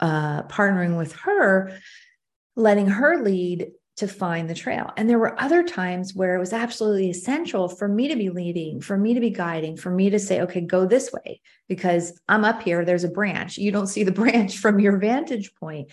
uh 0.00 0.44
partnering 0.44 0.96
with 0.96 1.12
her 1.12 1.76
letting 2.54 2.88
her 2.88 3.22
lead 3.22 3.70
to 3.98 4.08
find 4.08 4.48
the 4.48 4.54
trail 4.54 4.92
and 4.96 5.08
there 5.08 5.18
were 5.18 5.40
other 5.40 5.62
times 5.62 6.14
where 6.14 6.34
it 6.34 6.38
was 6.38 6.52
absolutely 6.52 7.10
essential 7.10 7.68
for 7.68 7.88
me 7.88 8.08
to 8.08 8.16
be 8.16 8.30
leading 8.30 8.80
for 8.80 8.96
me 8.96 9.14
to 9.14 9.20
be 9.20 9.30
guiding 9.30 9.76
for 9.76 9.90
me 9.90 10.10
to 10.10 10.18
say 10.18 10.40
okay 10.40 10.60
go 10.60 10.86
this 10.86 11.12
way 11.12 11.40
because 11.68 12.20
i'm 12.28 12.44
up 12.44 12.62
here 12.62 12.84
there's 12.84 13.04
a 13.04 13.08
branch 13.08 13.58
you 13.58 13.70
don't 13.70 13.88
see 13.88 14.04
the 14.04 14.12
branch 14.22 14.58
from 14.58 14.80
your 14.80 14.96
vantage 14.98 15.54
point 15.54 15.90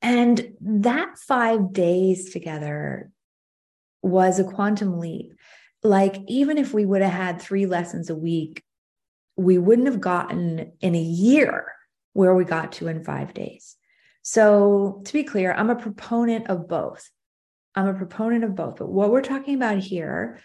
and 0.00 0.54
that 0.60 1.16
5 1.18 1.72
days 1.72 2.32
together 2.32 3.12
was 4.02 4.38
a 4.38 4.44
quantum 4.44 4.98
leap. 4.98 5.32
Like, 5.82 6.16
even 6.28 6.58
if 6.58 6.74
we 6.74 6.84
would 6.84 7.02
have 7.02 7.12
had 7.12 7.40
three 7.40 7.66
lessons 7.66 8.10
a 8.10 8.14
week, 8.14 8.62
we 9.36 9.58
wouldn't 9.58 9.88
have 9.88 10.00
gotten 10.00 10.72
in 10.80 10.94
a 10.94 11.00
year 11.00 11.72
where 12.12 12.34
we 12.34 12.44
got 12.44 12.72
to 12.72 12.88
in 12.88 13.04
five 13.04 13.32
days. 13.32 13.76
So, 14.22 15.02
to 15.06 15.12
be 15.12 15.24
clear, 15.24 15.52
I'm 15.52 15.70
a 15.70 15.76
proponent 15.76 16.48
of 16.48 16.68
both. 16.68 17.10
I'm 17.74 17.86
a 17.86 17.94
proponent 17.94 18.44
of 18.44 18.54
both. 18.54 18.76
But 18.76 18.90
what 18.90 19.10
we're 19.10 19.22
talking 19.22 19.54
about 19.54 19.78
here 19.78 20.40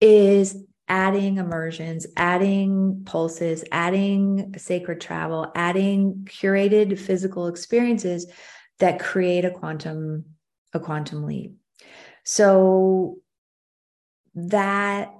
is 0.00 0.56
adding 0.88 1.38
immersions, 1.38 2.06
adding 2.16 3.02
pulses, 3.04 3.64
adding 3.72 4.54
sacred 4.58 5.00
travel, 5.00 5.50
adding 5.54 6.26
curated 6.28 6.98
physical 6.98 7.46
experiences 7.46 8.26
that 8.78 8.98
create 8.98 9.44
a 9.44 9.50
quantum 9.50 10.24
a 10.74 10.80
quantum 10.80 11.24
leap. 11.24 11.54
So 12.24 13.18
that 14.34 15.12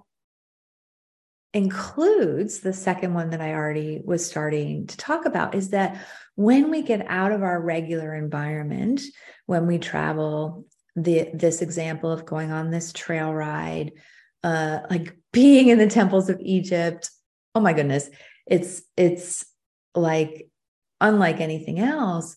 includes 1.52 2.60
the 2.60 2.72
second 2.72 3.12
one 3.12 3.30
that 3.30 3.42
I 3.42 3.52
already 3.52 4.00
was 4.02 4.26
starting 4.26 4.86
to 4.86 4.96
talk 4.96 5.26
about 5.26 5.54
is 5.54 5.70
that 5.70 6.02
when 6.34 6.70
we 6.70 6.80
get 6.80 7.04
out 7.08 7.32
of 7.32 7.42
our 7.42 7.60
regular 7.60 8.14
environment, 8.14 9.02
when 9.44 9.66
we 9.66 9.78
travel, 9.78 10.66
the 10.96 11.30
this 11.34 11.62
example 11.62 12.10
of 12.10 12.26
going 12.26 12.52
on 12.52 12.70
this 12.70 12.92
trail 12.92 13.32
ride, 13.32 13.92
uh, 14.42 14.80
like 14.90 15.16
being 15.32 15.68
in 15.68 15.78
the 15.78 15.86
temples 15.86 16.28
of 16.28 16.40
Egypt, 16.40 17.10
oh 17.54 17.60
my 17.60 17.72
goodness, 17.72 18.10
it's 18.46 18.82
it's 18.96 19.44
like 19.94 20.48
unlike 21.00 21.40
anything 21.40 21.80
else 21.80 22.36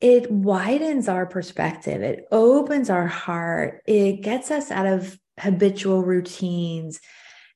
it 0.00 0.30
widens 0.30 1.08
our 1.08 1.26
perspective, 1.26 2.02
it 2.02 2.24
opens 2.32 2.88
our 2.88 3.06
heart, 3.06 3.82
it 3.86 4.22
gets 4.22 4.50
us 4.50 4.70
out 4.70 4.86
of 4.86 5.18
habitual 5.38 6.02
routines, 6.02 7.00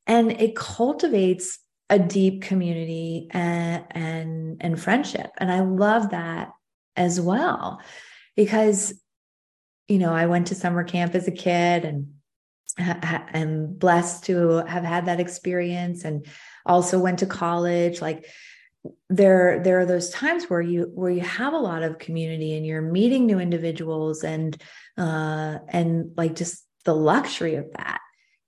and 0.07 0.31
it 0.33 0.55
cultivates 0.55 1.59
a 1.89 1.99
deep 1.99 2.43
community 2.43 3.29
and, 3.31 3.85
and, 3.91 4.57
and 4.61 4.81
friendship. 4.81 5.31
And 5.39 5.51
I 5.51 5.61
love 5.61 6.11
that 6.11 6.51
as 6.97 7.21
well 7.21 7.81
because 8.37 8.95
you 9.89 9.99
know 9.99 10.13
i 10.13 10.27
went 10.27 10.47
to 10.49 10.55
summer 10.55 10.85
camp 10.85 11.15
as 11.15 11.29
a 11.29 11.33
kid 11.33 11.85
and 11.85 12.09
am 12.79 13.75
blessed 13.75 14.25
to 14.25 14.65
have 14.67 14.85
had 14.85 15.07
that 15.07 15.21
experience 15.21 16.05
and 16.05 16.27
also 16.67 16.99
went 16.99 17.21
to 17.21 17.27
college. 17.27 18.01
Like 18.01 18.27
there 19.09 19.61
there 19.63 19.81
are 19.81 19.87
those 19.87 20.11
times 20.11 20.45
where 20.45 20.61
you 20.61 20.91
where 20.95 21.11
you 21.11 21.21
have 21.21 21.55
a 21.55 21.59
lot 21.59 21.83
of 21.83 21.99
community 21.99 22.57
and 22.57 22.67
you're 22.67 22.83
meeting 22.83 23.27
new 23.27 23.39
individuals 23.39 24.25
and 24.25 24.61
uh 24.99 25.59
and 25.69 26.13
like 26.17 26.35
just 26.35 26.65
the 26.85 26.95
luxury 26.95 27.55
of 27.55 27.71
that. 27.73 28.01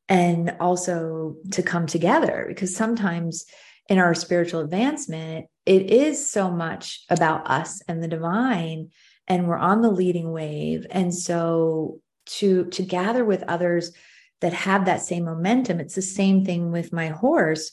And 0.08 0.56
also 0.60 1.36
to 1.52 1.62
come 1.62 1.86
together 1.86 2.44
because 2.48 2.76
sometimes 2.76 3.44
in 3.88 3.98
our 3.98 4.14
spiritual 4.14 4.60
advancement 4.60 5.46
it 5.64 5.90
is 5.90 6.30
so 6.30 6.50
much 6.50 7.04
about 7.08 7.48
us 7.50 7.80
and 7.88 8.02
the 8.02 8.08
divine 8.08 8.90
and 9.28 9.46
we're 9.46 9.56
on 9.56 9.82
the 9.82 9.90
leading 9.90 10.32
wave 10.32 10.86
and 10.90 11.14
so 11.14 12.00
to 12.26 12.66
to 12.66 12.82
gather 12.82 13.24
with 13.24 13.42
others 13.44 13.92
that 14.40 14.52
have 14.52 14.84
that 14.84 15.00
same 15.00 15.24
momentum 15.24 15.80
it's 15.80 15.94
the 15.94 16.02
same 16.02 16.44
thing 16.44 16.72
with 16.72 16.92
my 16.92 17.08
horse 17.08 17.70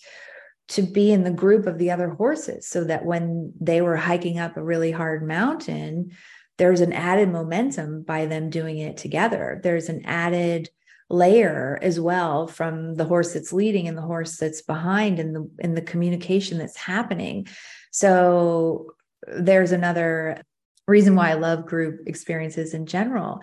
to 0.70 0.82
be 0.82 1.12
in 1.12 1.24
the 1.24 1.32
group 1.32 1.68
of 1.68 1.78
the 1.78 1.92
other 1.92 2.10
horses 2.10 2.68
so 2.68 2.84
that 2.86 3.06
when 3.06 3.54
they 3.60 3.82
were 3.82 3.98
hiking 3.98 4.40
up 4.40 4.56
a 4.56 4.64
really 4.64 4.92
hard 4.92 5.28
mountain, 5.28 6.12
there's 6.58 6.82
an 6.82 6.94
added 6.94 7.30
momentum 7.30 8.04
by 8.04 8.26
them 8.26 8.50
doing 8.50 8.78
it 8.78 8.98
together. 8.98 9.60
There's 9.64 9.90
an 9.90 10.06
added 10.06 10.70
layer 11.10 11.78
as 11.82 12.00
well 12.00 12.48
from 12.48 12.96
the 12.96 13.06
horse 13.06 13.34
that's 13.34 13.54
leading 13.54 13.88
and 13.88 13.98
the 13.98 14.02
horse 14.02 14.38
that's 14.38 14.62
behind 14.62 15.20
and 15.20 15.36
the 15.36 15.50
in 15.60 15.76
the 15.76 15.82
communication 15.82 16.58
that's 16.58 16.78
happening. 16.78 17.48
So 17.92 18.96
there's 19.28 19.72
another 19.72 20.42
reason 20.88 21.16
why 21.16 21.32
I 21.32 21.36
love 21.36 21.66
group 21.66 22.02
experiences 22.08 22.74
in 22.74 22.86
general. 22.86 23.42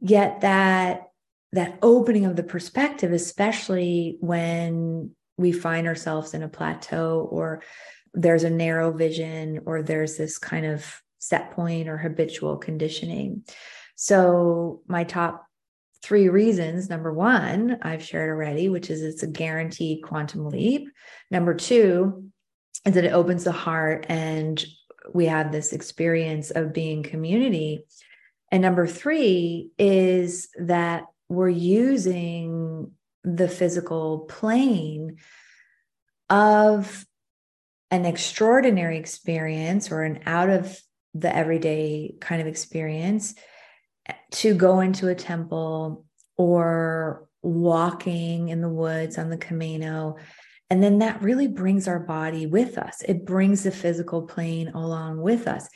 Yet 0.00 0.40
that 0.42 1.08
that 1.52 1.78
opening 1.82 2.24
of 2.24 2.34
the 2.34 2.42
perspective, 2.42 3.12
especially 3.12 4.16
when 4.20 5.12
we 5.38 5.52
find 5.52 5.86
ourselves 5.86 6.34
in 6.34 6.42
a 6.42 6.48
plateau 6.48 7.28
or 7.30 7.62
there's 8.12 8.44
a 8.44 8.50
narrow 8.50 8.92
vision 8.92 9.60
or 9.64 9.82
there's 9.82 10.16
this 10.16 10.36
kind 10.38 10.66
of 10.66 11.00
set 11.18 11.52
point 11.52 11.88
or 11.88 11.96
habitual 11.96 12.56
conditioning. 12.56 13.44
So, 13.96 14.82
my 14.86 15.04
top 15.04 15.46
three 16.02 16.28
reasons 16.28 16.90
number 16.90 17.12
one, 17.12 17.78
I've 17.82 18.04
shared 18.04 18.28
already, 18.28 18.68
which 18.68 18.90
is 18.90 19.02
it's 19.02 19.22
a 19.22 19.28
guaranteed 19.28 20.02
quantum 20.02 20.46
leap. 20.46 20.88
Number 21.30 21.54
two 21.54 22.30
is 22.84 22.94
that 22.94 23.04
it 23.04 23.12
opens 23.12 23.44
the 23.44 23.52
heart 23.52 24.06
and 24.08 24.62
we 25.12 25.26
have 25.26 25.52
this 25.52 25.72
experience 25.72 26.50
of 26.50 26.72
being 26.72 27.02
community. 27.02 27.84
And 28.50 28.62
number 28.62 28.86
three 28.86 29.70
is 29.78 30.48
that 30.58 31.04
we're 31.28 31.48
using 31.48 32.92
the 33.22 33.48
physical 33.48 34.20
plane 34.20 35.16
of 36.30 37.06
an 37.90 38.04
extraordinary 38.04 38.98
experience 38.98 39.90
or 39.90 40.02
an 40.02 40.20
out 40.26 40.50
of 40.50 40.78
the 41.14 41.34
everyday 41.34 42.14
kind 42.20 42.40
of 42.40 42.46
experience 42.46 43.34
to 44.32 44.54
go 44.54 44.80
into 44.80 45.08
a 45.08 45.14
temple 45.14 46.04
or 46.36 47.28
walking 47.42 48.48
in 48.48 48.60
the 48.60 48.68
woods 48.68 49.16
on 49.16 49.30
the 49.30 49.36
Camino. 49.36 50.16
And 50.70 50.82
then 50.82 50.98
that 50.98 51.22
really 51.22 51.46
brings 51.46 51.86
our 51.86 52.00
body 52.00 52.46
with 52.46 52.78
us. 52.78 53.02
It 53.02 53.26
brings 53.26 53.64
the 53.64 53.70
physical 53.70 54.22
plane 54.22 54.68
along 54.68 55.20
with 55.20 55.46
us. 55.46 55.68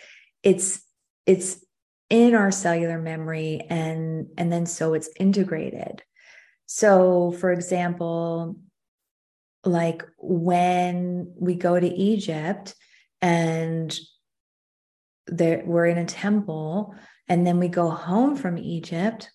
It's 0.42 0.83
it's 1.27 1.64
in 2.11 2.35
our 2.35 2.51
cellular 2.51 2.98
memory 2.98 3.66
and 3.68 4.29
and 4.38 4.51
then 4.51 4.66
so 4.66 4.94
it's 4.94 5.11
integrated. 5.20 6.03
So 6.66 7.33
for 7.33 7.53
example, 7.53 8.57
like 9.64 10.05
when 10.16 11.33
we 11.38 11.55
go 11.55 11.79
to 11.79 11.87
Egypt 11.87 12.74
and 13.20 13.96
there 15.27 15.62
we're 15.66 15.87
in 15.87 15.98
a 15.98 16.07
temple 16.07 16.94
and 17.29 17.46
then 17.46 17.59
we 17.59 17.68
go 17.68 17.90
home 17.90 18.37
from 18.37 18.57
Egypt, 18.57 19.31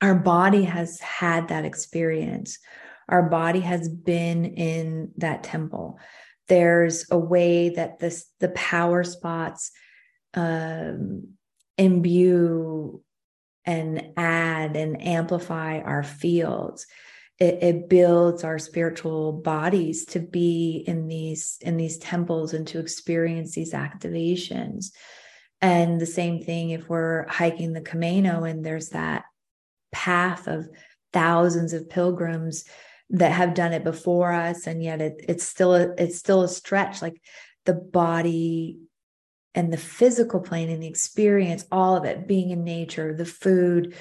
our 0.00 0.14
body 0.14 0.64
has 0.64 0.98
had 1.00 1.48
that 1.48 1.64
experience. 1.64 2.58
Our 3.08 3.22
body 3.28 3.60
has 3.60 3.88
been 3.88 4.44
in 4.44 5.12
that 5.16 5.42
temple. 5.42 5.98
There's 6.48 7.06
a 7.10 7.18
way 7.18 7.70
that 7.70 7.98
this 7.98 8.26
the 8.40 8.50
power 8.50 9.04
spots 9.04 9.70
um, 10.34 11.34
imbue 11.78 13.02
and 13.64 14.12
add 14.16 14.76
and 14.76 15.00
amplify 15.02 15.80
our 15.80 16.02
fields. 16.02 16.86
It, 17.38 17.62
it, 17.62 17.88
builds 17.88 18.44
our 18.44 18.58
spiritual 18.58 19.32
bodies 19.32 20.04
to 20.06 20.20
be 20.20 20.84
in 20.86 21.08
these 21.08 21.58
in 21.60 21.76
these 21.76 21.98
temples 21.98 22.54
and 22.54 22.66
to 22.68 22.78
experience 22.78 23.54
these 23.54 23.72
activations 23.72 24.90
and 25.62 26.00
the 26.00 26.06
same 26.06 26.42
thing 26.42 26.70
if 26.70 26.88
we're 26.88 27.26
hiking 27.28 27.72
the 27.72 27.80
Camino 27.80 28.42
and 28.42 28.64
there's 28.64 28.90
that 28.90 29.24
path 29.92 30.48
of 30.48 30.68
thousands 31.12 31.72
of 31.72 31.88
pilgrims 31.88 32.64
that 33.12 33.32
have 33.32 33.54
done 33.54 33.72
it 33.72 33.84
before 33.84 34.32
us 34.32 34.66
and 34.66 34.82
yet 34.82 35.00
it, 35.00 35.24
it's 35.28 35.44
still 35.44 35.74
a, 35.74 35.90
it's 35.98 36.18
still 36.18 36.42
a 36.42 36.48
stretch 36.48 37.02
like 37.02 37.20
the 37.66 37.74
body 37.74 38.78
and 39.54 39.72
the 39.72 39.78
physical 39.78 40.40
plane 40.40 40.70
and 40.70 40.82
the 40.82 40.88
experience 40.88 41.64
all 41.70 41.94
of 41.94 42.04
it 42.04 42.26
being 42.26 42.50
in 42.50 42.64
nature 42.64 43.14
the 43.14 43.26
food 43.26 43.94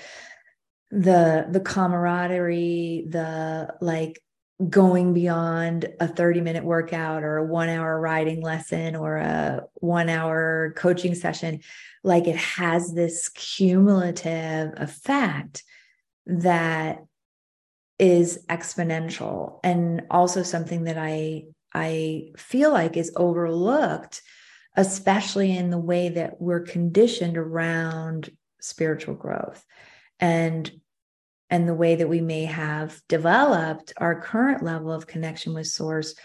the 0.92 1.46
the 1.50 1.60
camaraderie 1.60 3.06
the 3.10 3.74
like 3.82 4.22
going 4.70 5.14
beyond 5.14 5.88
a 6.00 6.08
30 6.08 6.42
minute 6.42 6.64
workout 6.64 7.24
or 7.24 7.38
a 7.38 7.46
one 7.46 7.68
hour 7.68 8.00
riding 8.00 8.42
lesson 8.42 8.96
or 8.96 9.18
a 9.18 9.64
one 9.76 10.08
hour 10.08 10.74
coaching 10.78 11.16
session 11.16 11.60
like 12.04 12.28
it 12.28 12.36
has 12.36 12.94
this 12.94 13.30
cumulative 13.30 14.72
effect 14.78 15.64
that 16.28 17.00
is 18.02 18.44
exponential. 18.50 19.60
And 19.64 20.02
also 20.10 20.44
something 20.44 20.84
that 20.86 20.98
i 20.98 21.44
i 21.74 22.24
feel 22.36 22.72
like 22.72 22.98
is 22.98 23.14
overlooked 23.16 24.22
especially 24.76 25.56
in 25.56 25.70
the 25.70 25.78
way 25.78 26.10
that 26.10 26.42
we're 26.42 26.62
conditioned 26.62 27.38
around 27.38 28.30
spiritual 28.60 29.16
growth 29.16 29.64
and 30.20 30.70
and 31.50 31.68
the 31.68 31.74
way 31.74 31.96
that 31.96 32.10
we 32.10 32.20
may 32.20 32.44
have 32.44 33.02
developed 33.08 33.94
our 33.98 34.20
current 34.20 34.64
level 34.64 34.92
of 34.92 35.08
connection 35.08 35.54
with 35.54 35.68
source 35.68 36.16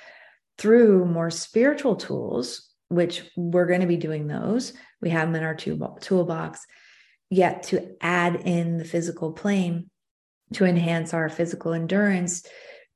through 0.59 1.05
more 1.05 1.31
spiritual 1.31 1.95
tools 1.95 2.67
which 2.89 3.25
we're 3.37 3.67
going 3.67 3.81
to 3.81 3.87
be 3.87 3.97
doing 3.97 4.27
those. 4.27 4.73
We 5.01 5.11
have 5.11 5.29
them 5.29 5.37
in 5.37 5.43
our 5.43 5.55
toolbox. 5.55 6.67
Yet 7.29 7.65
to 7.65 7.97
add 8.01 8.37
in 8.37 8.79
the 8.79 8.85
physical 8.85 9.33
plane 9.33 9.91
to 10.55 10.65
enhance 10.65 11.13
our 11.13 11.29
physical 11.29 11.73
endurance 11.73 12.45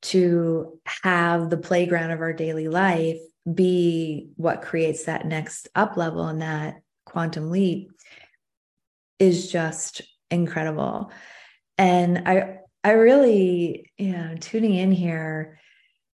to 0.03 0.79
have 1.03 1.51
the 1.51 1.57
playground 1.57 2.11
of 2.11 2.21
our 2.21 2.33
daily 2.33 2.69
life 2.69 3.19
be 3.53 4.29
what 4.37 4.63
creates 4.63 5.05
that 5.05 5.27
next 5.27 5.69
up 5.75 5.97
level 5.97 6.27
and 6.27 6.43
that 6.43 6.81
quantum 7.05 7.51
leap 7.51 7.91
is 9.19 9.51
just 9.51 10.03
incredible 10.31 11.11
and 11.77 12.29
I 12.29 12.59
I 12.83 12.93
really, 12.93 13.91
you 13.99 14.13
know, 14.13 14.37
tuning 14.41 14.75
in 14.75 14.93
here 14.93 15.59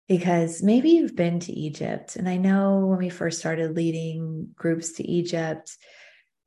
because 0.08 0.62
maybe 0.62 0.90
you've 0.90 1.16
been 1.16 1.40
to 1.40 1.52
Egypt. 1.52 2.16
And 2.16 2.28
I 2.28 2.36
know 2.36 2.86
when 2.86 2.98
we 2.98 3.08
first 3.08 3.38
started 3.38 3.76
leading 3.76 4.48
groups 4.54 4.94
to 4.94 5.08
Egypt, 5.08 5.76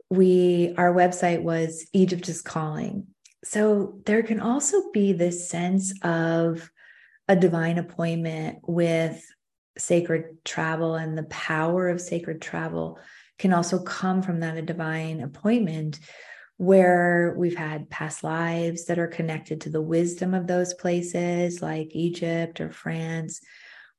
we 0.10 0.73
our 0.78 0.93
website 0.93 1.41
was 1.41 1.88
Egypt 1.93 2.28
is 2.28 2.41
calling. 2.41 3.08
So 3.43 3.99
there 4.06 4.23
can 4.23 4.39
also 4.39 4.91
be 4.91 5.13
this 5.13 5.49
sense 5.49 5.93
of 6.04 6.69
a 7.28 7.36
divine 7.36 7.78
appointment 7.78 8.60
with 8.67 9.23
sacred 9.78 10.43
travel 10.43 10.95
and 10.95 11.17
the 11.17 11.23
power 11.23 11.88
of 11.88 12.02
sacred 12.02 12.41
travel 12.41 12.99
can 13.38 13.54
also 13.54 13.80
come 13.80 14.21
from 14.21 14.41
that 14.41 14.58
a 14.58 14.62
divine 14.62 15.21
appointment 15.21 15.99
where 16.58 17.34
we've 17.38 17.56
had 17.56 17.89
past 17.89 18.21
lives 18.21 18.86
that 18.86 18.99
are 18.99 19.08
connected 19.08 19.62
to 19.62 19.69
the 19.69 19.82
wisdom 19.82 20.34
of 20.34 20.45
those 20.45 20.73
places, 20.73 21.62
like 21.62 21.95
Egypt 21.95 22.60
or 22.60 22.69
France, 22.69 23.39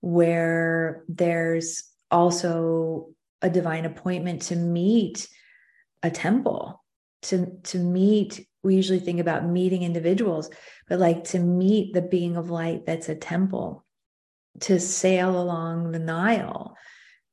where 0.01 1.03
there's 1.09 1.85
also 2.11 3.09
a 3.41 3.49
divine 3.49 3.87
appointment 3.87 4.43
to 4.43 4.57
meet 4.57 5.27
a 6.03 6.11
temple, 6.11 6.85
to, 7.23 7.47
to 7.63 7.79
meet. 7.79 8.47
We 8.63 8.77
usually 8.77 9.01
think 9.01 9.21
about 9.21 9.47
meeting 9.47 9.83
individuals, 9.83 10.51
but 10.89 10.99
like 10.99 11.25
to 11.25 11.39
meet 11.39 11.95
the 11.95 12.03
being 12.03 12.37
of 12.37 12.51
light 12.51 12.85
that's 12.87 13.09
a 13.09 13.15
temple, 13.15 13.85
to 14.61 14.79
sail 14.79 15.41
along 15.41 15.93
the 15.93 15.99
Nile, 15.99 16.77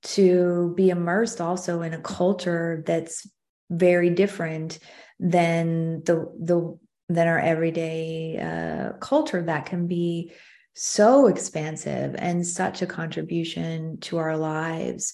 to 0.03 0.73
be 0.75 0.89
immersed 0.89 1.41
also 1.41 1.81
in 1.81 1.93
a 1.93 2.01
culture 2.01 2.83
that's 2.85 3.27
very 3.69 4.09
different 4.09 4.79
than 5.19 6.03
the 6.03 6.31
the 6.39 6.77
than 7.09 7.27
our 7.27 7.39
everyday 7.39 8.37
uh, 8.37 8.97
culture 8.99 9.41
that 9.41 9.65
can 9.65 9.87
be 9.87 10.31
so 10.73 11.27
expansive 11.27 12.15
and 12.17 12.45
such 12.45 12.81
a 12.81 12.87
contribution 12.87 13.99
to 13.99 14.17
our 14.17 14.37
lives. 14.37 15.13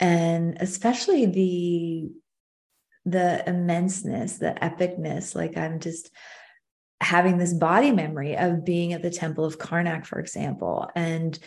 And 0.00 0.56
especially 0.60 1.26
the 1.26 2.10
the 3.04 3.42
immenseness 3.46 4.38
the 4.38 4.54
epicness 4.62 5.34
like 5.34 5.56
i'm 5.56 5.78
just 5.78 6.10
having 7.00 7.36
this 7.36 7.52
body 7.52 7.90
memory 7.90 8.36
of 8.36 8.64
being 8.64 8.92
at 8.92 9.02
the 9.02 9.10
temple 9.10 9.44
of 9.44 9.58
karnak 9.58 10.06
for 10.06 10.18
example 10.18 10.88
and 10.94 11.38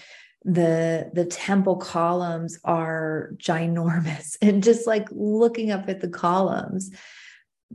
the 0.44 1.10
the 1.14 1.26
temple 1.26 1.76
columns 1.76 2.58
are 2.64 3.32
ginormous. 3.36 4.38
And 4.42 4.64
just 4.64 4.88
like 4.88 5.08
looking 5.12 5.72
up 5.72 5.90
at 5.90 6.00
the 6.00 6.10
columns 6.10 6.92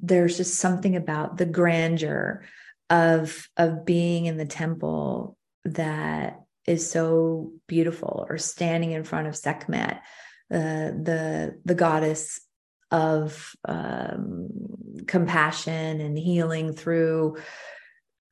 there's 0.01 0.39
just 0.39 0.55
something 0.55 0.97
about 0.97 1.37
the 1.37 1.45
grandeur 1.45 2.45
of 2.89 3.49
of 3.57 3.85
being 3.85 4.25
in 4.27 4.39
the 4.39 4.47
temple 4.47 5.37
that 5.65 6.41
is 6.67 6.89
so 6.89 7.53
beautiful 7.67 8.27
or 8.29 8.39
standing 8.39 8.93
in 8.93 9.05
front 9.05 9.27
of 9.27 9.37
Sekhmet, 9.37 9.99
uh, 10.51 10.93
the 10.97 11.61
the 11.65 11.75
goddess 11.75 12.41
of 12.93 13.57
um, 13.67 14.49
compassion 15.07 16.01
and 16.01 16.17
healing 16.17 16.75
through 16.75 17.39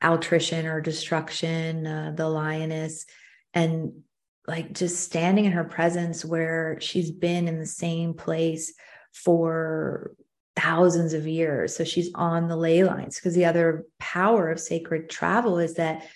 altrition 0.03 0.66
or 0.66 0.81
destruction, 0.81 1.87
uh, 1.87 2.12
the 2.14 2.29
lioness, 2.29 3.07
and 3.55 4.03
like 4.46 4.73
just 4.73 5.01
standing 5.01 5.46
in 5.46 5.53
her 5.53 5.64
presence 5.64 6.25
where 6.25 6.79
she's 6.81 7.11
been 7.11 7.49
in 7.49 7.59
the 7.59 7.66
same 7.66 8.14
place 8.14 8.73
for 9.12 10.12
thousands 10.57 11.14
of 11.14 11.27
years. 11.27 11.75
So 11.75 11.85
she's 11.85 12.11
on 12.14 12.49
the 12.49 12.57
ley 12.57 12.85
lines 12.85 13.16
because 13.16 13.35
the 13.35 13.46
other 13.46 13.87
power 13.99 14.51
of 14.51 14.61
sacred 14.61 15.09
travel 15.09 15.59
is 15.59 15.75
that 15.75 16.07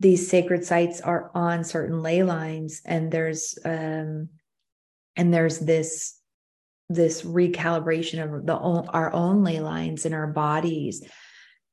these 0.00 0.28
sacred 0.28 0.64
sites 0.64 1.00
are 1.00 1.30
on 1.34 1.64
certain 1.64 2.02
ley 2.02 2.22
lines 2.22 2.80
and 2.84 3.12
there's 3.12 3.58
um 3.64 4.30
and 5.16 5.32
there's 5.32 5.58
this 5.58 6.19
this 6.90 7.22
recalibration 7.22 8.22
of 8.22 8.44
the 8.44 8.54
our 8.54 9.12
own 9.14 9.42
ley 9.44 9.60
lines 9.60 10.04
in 10.04 10.12
our 10.12 10.26
bodies. 10.26 11.02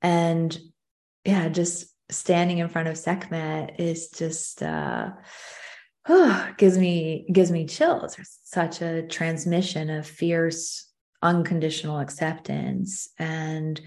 And 0.02 0.58
yeah 1.26 1.50
just 1.50 1.88
standing 2.10 2.60
in 2.60 2.70
front 2.70 2.88
of 2.88 2.98
sekhmet 2.98 3.80
is 3.80 4.10
just 4.10 4.64
uh 4.64 5.10
oh, 6.08 6.50
gives 6.58 6.78
me 6.78 7.28
gives 7.32 7.52
me 7.52 7.66
chills. 7.66 8.16
There's 8.16 8.38
such 8.44 8.82
a 8.82 9.06
transmission 9.08 9.90
of 9.90 10.08
fierce 10.08 10.88
unconditional 11.22 12.00
acceptance. 12.00 13.10
And 13.18 13.82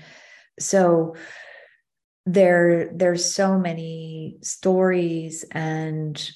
so 0.59 1.15
there 2.27 2.91
there's 2.95 3.33
so 3.33 3.59
many 3.59 4.39
stories 4.43 5.45
and 5.53 6.31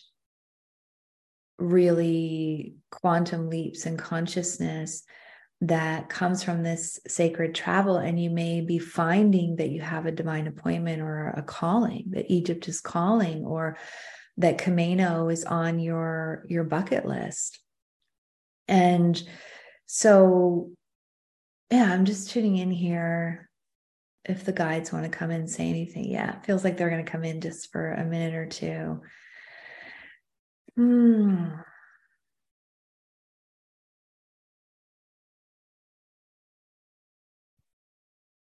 really 1.59 2.75
quantum 2.91 3.49
leaps 3.49 3.87
in 3.87 3.97
consciousness 3.97 5.05
that 5.61 6.09
comes 6.09 6.43
from 6.43 6.63
this 6.63 7.01
sacred 7.07 7.55
travel. 7.55 7.97
And 7.97 8.23
you 8.23 8.31
may 8.31 8.61
be 8.61 8.79
finding 8.79 9.57
that 9.57 9.71
you 9.71 9.81
have 9.81 10.07
a 10.07 10.13
divine 10.13 10.47
appointment 10.47 11.01
or 11.01 11.29
a 11.29 11.43
calling 11.43 12.07
that 12.11 12.31
egypt 12.31 12.69
is 12.69 12.81
calling 12.81 13.45
or 13.45 13.79
that 14.37 14.59
Camino 14.59 15.29
is 15.29 15.45
on 15.45 15.79
your 15.79 16.45
your 16.49 16.65
bucket 16.65 17.07
list. 17.07 17.61
And 18.67 19.23
so 19.87 20.71
yeah 21.71 21.93
i'm 21.93 22.05
just 22.05 22.31
tuning 22.31 22.57
in 22.57 22.71
here. 22.71 23.49
If 24.25 24.45
the 24.45 24.53
guides 24.53 24.91
want 24.93 25.05
to 25.05 25.19
come 25.19 25.31
in 25.31 25.41
and 25.43 25.51
say 25.51 25.69
anything 25.69 26.11
yeah 26.11 26.37
it 26.37 26.45
feels 26.45 26.65
like 26.65 26.77
they're 26.77 26.91
going 26.91 27.05
to 27.05 27.11
come 27.11 27.25
in 27.25 27.41
just 27.41 27.71
for 27.71 27.93
a 27.93 28.05
minute 28.05 28.35
or 28.35 28.47
two 28.47 29.01
Hmm. 30.77 31.61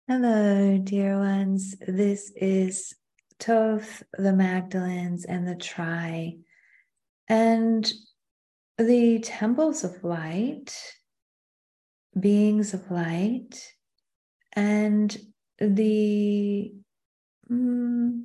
Hello, 0.07 0.79
dear 0.79 1.19
ones. 1.19 1.75
This 1.81 2.31
is 2.37 2.95
Thoth, 3.41 4.05
the 4.13 4.33
Magdalenes, 4.33 5.25
and 5.25 5.49
the 5.49 5.57
Tri, 5.57 6.37
and 7.29 7.93
the 8.79 9.19
temples 9.19 9.83
of 9.83 10.05
light, 10.05 10.73
beings 12.21 12.75
of 12.75 12.93
light, 12.93 13.75
and 14.53 15.17
the 15.59 16.75
mm, 17.51 18.25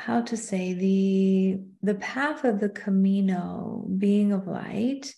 how 0.00 0.20
to 0.22 0.36
say 0.36 0.72
the 0.72 1.60
the 1.82 1.94
path 1.94 2.44
of 2.44 2.60
the 2.60 2.68
camino 2.68 3.86
being 3.98 4.32
of 4.32 4.46
light 4.46 5.14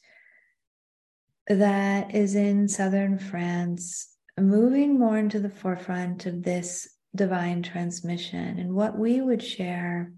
that 1.48 2.14
is 2.14 2.34
in 2.34 2.68
southern 2.68 3.18
france 3.18 4.12
moving 4.40 4.98
more 4.98 5.18
into 5.18 5.38
the 5.38 5.50
forefront 5.50 6.26
of 6.26 6.42
this 6.42 6.88
divine 7.14 7.62
transmission. 7.62 8.58
And 8.58 8.74
what 8.74 8.98
we 8.98 9.20
would 9.20 9.42
share 9.42 10.12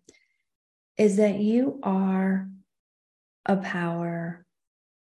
is 0.96 1.16
that 1.16 1.40
you 1.40 1.80
are 1.82 2.48
a 3.46 3.56
power 3.56 4.46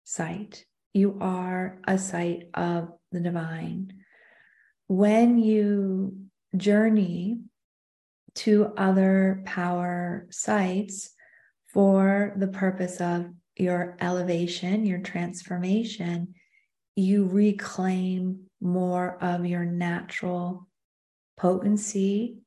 site. 0.03 0.65
You 0.93 1.17
are 1.21 1.79
a 1.87 1.97
site 1.97 2.49
of 2.53 2.89
the 3.11 3.19
divine. 3.19 3.93
When 4.87 5.37
you 5.37 6.17
journey 6.55 7.41
to 8.35 8.73
other 8.77 9.41
power 9.45 10.27
sites 10.29 11.11
for 11.67 12.33
the 12.37 12.47
purpose 12.47 13.01
of 13.01 13.27
your 13.57 13.97
elevation, 13.99 14.85
your 14.85 14.99
transformation, 14.99 16.33
you 16.95 17.25
reclaim 17.25 18.45
more 18.61 19.17
of 19.21 19.45
your 19.45 19.65
natural 19.65 20.67
potency 21.37 22.37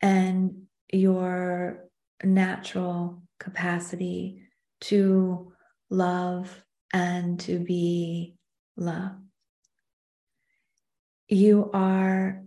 and 0.00 0.62
your 0.92 1.84
natural 2.24 3.22
capacity 3.38 4.42
to 4.80 5.52
love 5.90 6.64
and 6.92 7.40
to 7.40 7.58
be 7.58 8.34
love. 8.76 9.12
You 11.28 11.70
are 11.74 12.42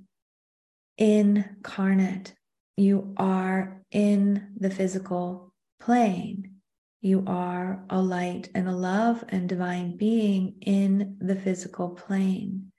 incarnate 0.98 2.34
you 2.78 3.14
are 3.18 3.84
in 3.92 4.54
the 4.58 4.70
physical 4.70 5.54
plane. 5.80 6.56
You 7.02 7.24
are 7.28 7.84
a 7.90 8.02
light 8.02 8.50
and 8.54 8.68
a 8.68 8.76
love 8.76 9.24
and 9.30 9.50
divine 9.50 9.98
being 9.98 10.56
in 10.62 11.18
the 11.20 11.36
physical 11.36 11.90
plane. 11.90 12.72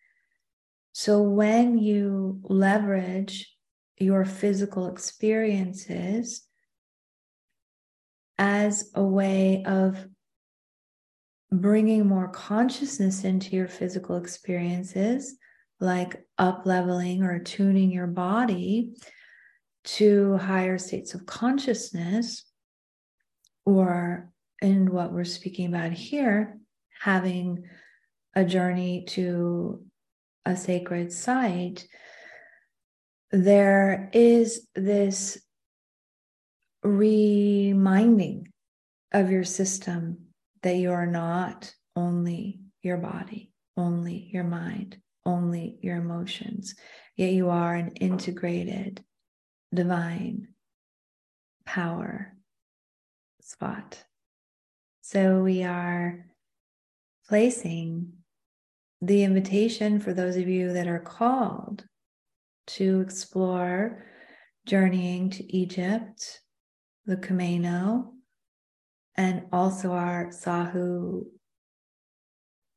So 0.92 1.22
when 1.22 1.78
you 1.78 2.40
leverage 2.44 3.52
your 3.98 4.24
physical 4.24 4.88
experiences 4.88 6.42
as 8.38 8.90
a 8.94 9.02
way 9.02 9.64
of 9.66 10.06
bringing 11.50 12.06
more 12.06 12.28
consciousness 12.28 13.24
into 13.24 13.56
your 13.56 13.68
physical 13.68 14.16
experiences, 14.16 15.36
like 15.80 16.24
up 16.38 16.64
leveling 16.64 17.22
or 17.22 17.38
tuning 17.38 17.90
your 17.90 18.06
body, 18.06 18.92
to 19.84 20.36
higher 20.38 20.78
states 20.78 21.14
of 21.14 21.26
consciousness, 21.26 22.44
or 23.64 24.30
in 24.60 24.92
what 24.92 25.12
we're 25.12 25.24
speaking 25.24 25.66
about 25.66 25.92
here, 25.92 26.58
having 27.00 27.64
a 28.34 28.44
journey 28.44 29.04
to 29.08 29.84
a 30.44 30.56
sacred 30.56 31.12
site, 31.12 31.86
there 33.30 34.10
is 34.12 34.66
this 34.74 35.38
reminding 36.82 38.48
of 39.12 39.30
your 39.30 39.44
system 39.44 40.18
that 40.62 40.76
you 40.76 40.90
are 40.92 41.06
not 41.06 41.72
only 41.96 42.60
your 42.82 42.96
body, 42.96 43.50
only 43.76 44.28
your 44.32 44.44
mind, 44.44 44.98
only 45.24 45.78
your 45.82 45.96
emotions, 45.96 46.74
yet 47.16 47.32
you 47.32 47.50
are 47.50 47.74
an 47.74 47.88
integrated 48.00 49.04
divine 49.72 50.48
power 51.64 52.34
spot. 53.40 54.04
So 55.00 55.42
we 55.42 55.64
are 55.64 56.26
placing 57.28 58.12
the 59.00 59.24
invitation 59.24 59.98
for 59.98 60.12
those 60.12 60.36
of 60.36 60.48
you 60.48 60.72
that 60.72 60.86
are 60.86 61.00
called 61.00 61.84
to 62.66 63.00
explore 63.00 64.04
journeying 64.66 65.30
to 65.30 65.56
Egypt, 65.56 66.40
the 67.06 67.16
Camino, 67.16 68.12
and 69.16 69.42
also 69.52 69.92
our 69.92 70.28
Sahu 70.28 71.24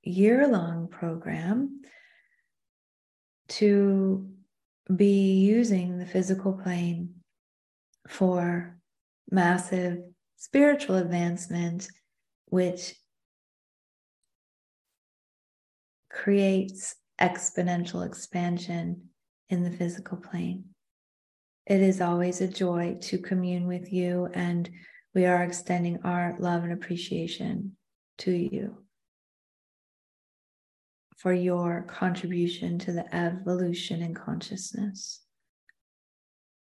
year 0.03 0.47
long 0.47 0.87
program 0.87 1.81
to 3.47 4.27
be 4.93 5.33
using 5.33 5.97
the 5.97 6.05
physical 6.05 6.53
plane 6.53 7.15
for 8.07 8.77
massive 9.31 9.99
spiritual 10.37 10.97
advancement, 10.97 11.87
which 12.45 12.95
creates 16.11 16.95
exponential 17.19 18.05
expansion 18.05 19.09
in 19.49 19.63
the 19.63 19.71
physical 19.71 20.17
plane. 20.17 20.65
It 21.65 21.81
is 21.81 21.99
always 21.99 22.41
a 22.41 22.47
joy 22.47 22.97
to 23.01 23.17
commune 23.17 23.65
with 23.65 23.91
you, 23.91 24.29
and 24.33 24.69
we 25.15 25.25
are 25.25 25.43
extending 25.43 25.99
our 26.03 26.35
love 26.37 26.63
and 26.63 26.73
appreciation 26.73 27.75
to 28.19 28.31
you 28.31 28.84
for 31.25 31.33
your 31.33 31.81
contribution 31.87 32.77
to 32.77 32.91
the 32.91 33.15
evolution 33.15 34.03
in 34.03 34.13
consciousness. 34.13 35.21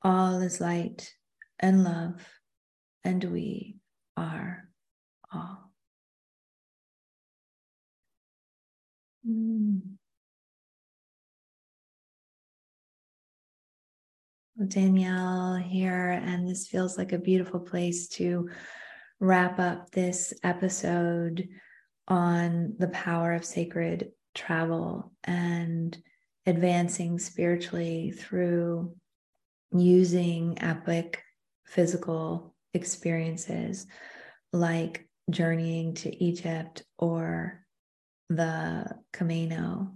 All 0.02 0.42
is 0.42 0.60
light 0.60 1.14
and 1.60 1.84
love, 1.84 2.28
and 3.04 3.24
we 3.26 3.78
are 4.18 4.68
all. 5.32 5.72
Mm. 9.30 9.82
Danielle 14.68 15.58
here, 15.58 16.10
and 16.10 16.50
this 16.50 16.66
feels 16.66 16.98
like 16.98 17.12
a 17.12 17.20
beautiful 17.20 17.60
place 17.60 18.08
to 18.08 18.50
wrap 19.20 19.60
up 19.60 19.92
this 19.92 20.34
episode 20.44 21.48
on 22.08 22.74
the 22.80 22.88
power 22.88 23.34
of 23.34 23.46
sacred 23.46 24.14
travel 24.38 25.12
and 25.26 25.98
advancing 26.46 27.20
spiritually 27.20 28.12
through 28.12 28.96
using 29.74 30.58
epic 30.62 31.22
physical 31.66 32.56
experiences 32.74 33.86
like 34.54 35.08
journeying 35.30 35.94
to 35.96 36.24
Egypt 36.24 36.84
or 36.98 37.66
the 38.30 38.86
Camino. 39.12 39.94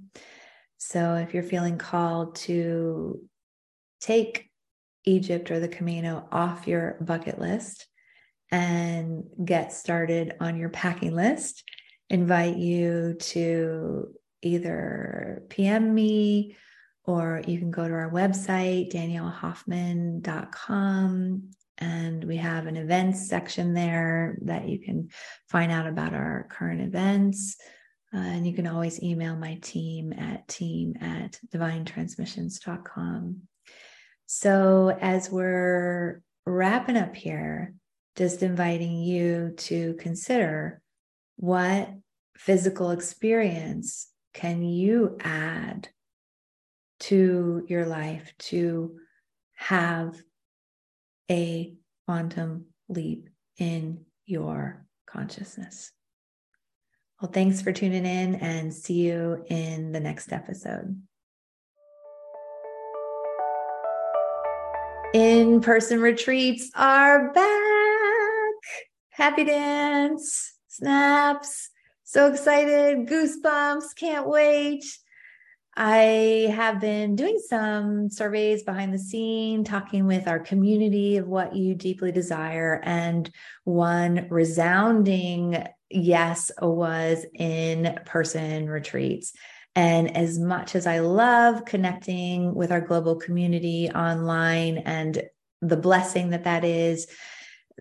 So 0.77 1.15
if 1.15 1.33
you're 1.33 1.43
feeling 1.43 1.77
called 1.77 2.35
to 2.35 3.21
take 4.01 4.49
Egypt 5.05 5.51
or 5.51 5.59
the 5.59 5.67
Camino 5.67 6.27
off 6.31 6.67
your 6.67 6.97
bucket 7.01 7.39
list 7.39 7.87
and 8.51 9.23
get 9.43 9.71
started 9.71 10.35
on 10.41 10.57
your 10.57 10.69
packing 10.69 11.15
list, 11.15 11.63
invite 12.09 12.57
you 12.57 13.15
to 13.19 14.13
either 14.41 15.43
PM 15.49 15.93
me 15.93 16.55
or 17.05 17.41
you 17.47 17.57
can 17.57 17.71
go 17.71 17.87
to 17.87 17.93
our 17.93 18.11
website, 18.11 18.91
daniellehoffman.com, 18.91 21.43
and 21.77 22.23
we 22.23 22.37
have 22.37 22.67
an 22.67 22.77
events 22.77 23.27
section 23.27 23.73
there 23.73 24.37
that 24.43 24.69
you 24.69 24.79
can 24.79 25.09
find 25.49 25.69
out 25.71 25.87
about 25.87 26.13
our 26.13 26.47
current 26.49 26.79
events. 26.81 27.57
Uh, 28.13 28.17
and 28.17 28.45
you 28.45 28.53
can 28.53 28.67
always 28.67 29.01
email 29.01 29.35
my 29.35 29.57
team 29.61 30.13
at 30.13 30.47
team 30.47 30.95
at 31.01 31.39
divinetransmissions.com. 31.53 33.41
So, 34.27 34.95
as 35.01 35.31
we're 35.31 36.21
wrapping 36.45 36.97
up 36.97 37.15
here, 37.15 37.73
just 38.15 38.43
inviting 38.43 39.01
you 39.01 39.55
to 39.57 39.95
consider 39.95 40.81
what 41.37 41.89
physical 42.35 42.91
experience 42.91 44.07
can 44.33 44.63
you 44.63 45.17
add 45.21 45.89
to 47.01 47.65
your 47.67 47.85
life 47.85 48.33
to 48.37 48.97
have 49.55 50.21
a 51.29 51.73
quantum 52.05 52.65
leap 52.89 53.29
in 53.57 54.05
your 54.25 54.85
consciousness. 55.05 55.91
Well, 57.21 57.31
thanks 57.31 57.61
for 57.61 57.71
tuning 57.71 58.05
in 58.05 58.35
and 58.35 58.73
see 58.73 59.05
you 59.05 59.45
in 59.49 59.91
the 59.91 59.99
next 59.99 60.31
episode. 60.31 61.01
In 65.13 65.61
person 65.61 66.01
retreats 66.01 66.71
are 66.75 67.31
back. 67.33 68.53
Happy 69.09 69.43
dance, 69.43 70.53
snaps. 70.67 71.69
So 72.11 72.27
excited, 72.27 73.07
goosebumps, 73.07 73.95
can't 73.95 74.27
wait. 74.27 74.83
I 75.77 76.51
have 76.53 76.81
been 76.81 77.15
doing 77.15 77.39
some 77.39 78.09
surveys 78.09 78.63
behind 78.63 78.93
the 78.93 78.99
scene, 78.99 79.63
talking 79.63 80.05
with 80.05 80.27
our 80.27 80.39
community 80.39 81.15
of 81.15 81.29
what 81.29 81.55
you 81.55 81.73
deeply 81.73 82.11
desire. 82.11 82.81
And 82.83 83.31
one 83.63 84.27
resounding 84.29 85.65
yes 85.89 86.51
was 86.61 87.25
in 87.33 87.97
person 88.05 88.69
retreats. 88.69 89.31
And 89.73 90.17
as 90.17 90.37
much 90.37 90.75
as 90.75 90.85
I 90.85 90.99
love 90.99 91.63
connecting 91.63 92.53
with 92.53 92.73
our 92.73 92.81
global 92.81 93.15
community 93.15 93.89
online 93.89 94.79
and 94.79 95.23
the 95.61 95.77
blessing 95.77 96.31
that 96.31 96.43
that 96.43 96.65
is, 96.65 97.07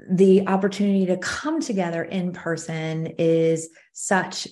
the 0.09 0.47
opportunity 0.47 1.07
to 1.07 1.17
come 1.17 1.61
together 1.61 2.03
in 2.03 2.33
person 2.33 3.09
is 3.19 3.69
such 4.01 4.49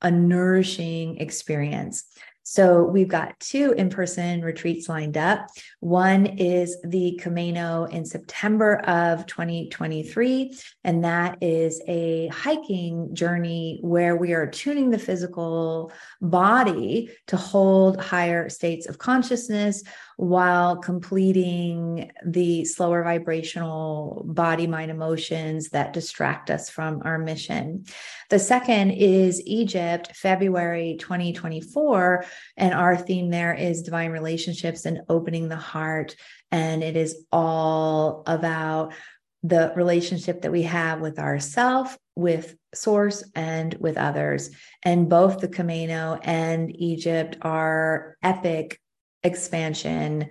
a 0.00 0.10
nourishing 0.10 1.18
experience. 1.18 2.04
So 2.44 2.82
we've 2.82 3.08
got 3.08 3.38
two 3.38 3.72
in 3.72 3.88
person 3.88 4.42
retreats 4.42 4.88
lined 4.88 5.16
up. 5.16 5.48
One 5.80 6.26
is 6.26 6.76
the 6.82 7.18
Camino 7.22 7.84
in 7.84 8.04
September 8.04 8.78
of 8.80 9.26
2023, 9.26 10.58
and 10.82 11.04
that 11.04 11.38
is 11.40 11.80
a 11.86 12.28
hiking 12.28 13.14
journey 13.14 13.78
where 13.82 14.16
we 14.16 14.32
are 14.32 14.46
tuning 14.46 14.90
the 14.90 14.98
physical 14.98 15.92
body 16.20 17.10
to 17.28 17.36
hold 17.36 18.00
higher 18.00 18.48
states 18.48 18.88
of 18.88 18.98
consciousness 18.98 19.84
while 20.16 20.76
completing 20.76 22.10
the 22.24 22.64
slower 22.64 23.02
vibrational 23.02 24.22
body, 24.26 24.66
mind, 24.66 24.90
emotions 24.90 25.70
that 25.70 25.92
distract 25.92 26.50
us 26.50 26.68
from 26.68 27.02
our 27.04 27.18
mission. 27.18 27.84
The 28.30 28.38
second 28.38 28.92
is 28.92 29.42
Egypt, 29.46 30.14
February 30.14 30.96
2024. 30.98 32.24
And 32.56 32.74
our 32.74 32.96
theme 32.96 33.30
there 33.30 33.54
is 33.54 33.82
divine 33.82 34.10
relationships 34.10 34.84
and 34.86 35.00
opening 35.08 35.48
the 35.48 35.56
heart. 35.56 36.16
And 36.50 36.82
it 36.82 36.96
is 36.96 37.24
all 37.32 38.22
about 38.26 38.92
the 39.42 39.72
relationship 39.74 40.42
that 40.42 40.52
we 40.52 40.62
have 40.62 41.00
with 41.00 41.18
ourself, 41.18 41.98
with 42.14 42.54
source, 42.74 43.24
and 43.34 43.74
with 43.74 43.96
others. 43.96 44.50
And 44.82 45.08
both 45.08 45.38
the 45.38 45.48
Camino 45.48 46.18
and 46.22 46.74
Egypt 46.74 47.38
are 47.42 48.16
epic 48.22 48.80
expansion, 49.22 50.30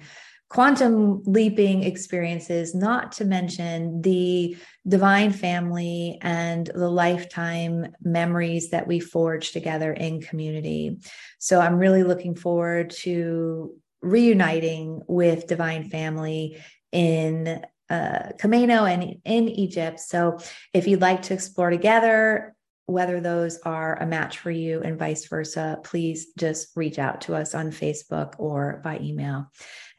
quantum 0.51 1.23
leaping 1.23 1.81
experiences, 1.83 2.75
not 2.75 3.13
to 3.13 3.23
mention 3.23 4.01
the 4.01 4.57
divine 4.85 5.31
family 5.31 6.17
and 6.21 6.67
the 6.75 6.89
lifetime 6.89 7.87
memories 8.01 8.71
that 8.71 8.85
we 8.85 8.99
forge 8.99 9.53
together 9.53 9.93
in 9.93 10.19
community. 10.19 10.97
So 11.39 11.61
I'm 11.61 11.77
really 11.77 12.03
looking 12.03 12.35
forward 12.35 12.89
to 13.03 13.73
reuniting 14.01 15.01
with 15.07 15.47
divine 15.47 15.89
family 15.89 16.57
in 16.91 17.63
uh, 17.89 18.31
Camino 18.37 18.83
and 18.83 19.21
in 19.23 19.47
Egypt. 19.47 20.01
So 20.01 20.39
if 20.73 20.85
you'd 20.85 20.99
like 20.99 21.21
to 21.23 21.33
explore 21.33 21.69
together, 21.69 22.53
whether 22.87 23.21
those 23.21 23.57
are 23.59 23.97
a 24.01 24.05
match 24.05 24.39
for 24.39 24.51
you 24.51 24.81
and 24.81 24.99
vice 24.99 25.25
versa, 25.27 25.79
please 25.83 26.33
just 26.37 26.75
reach 26.75 26.99
out 26.99 27.21
to 27.21 27.35
us 27.35 27.55
on 27.55 27.71
Facebook 27.71 28.35
or 28.37 28.81
by 28.83 28.99
email. 28.99 29.49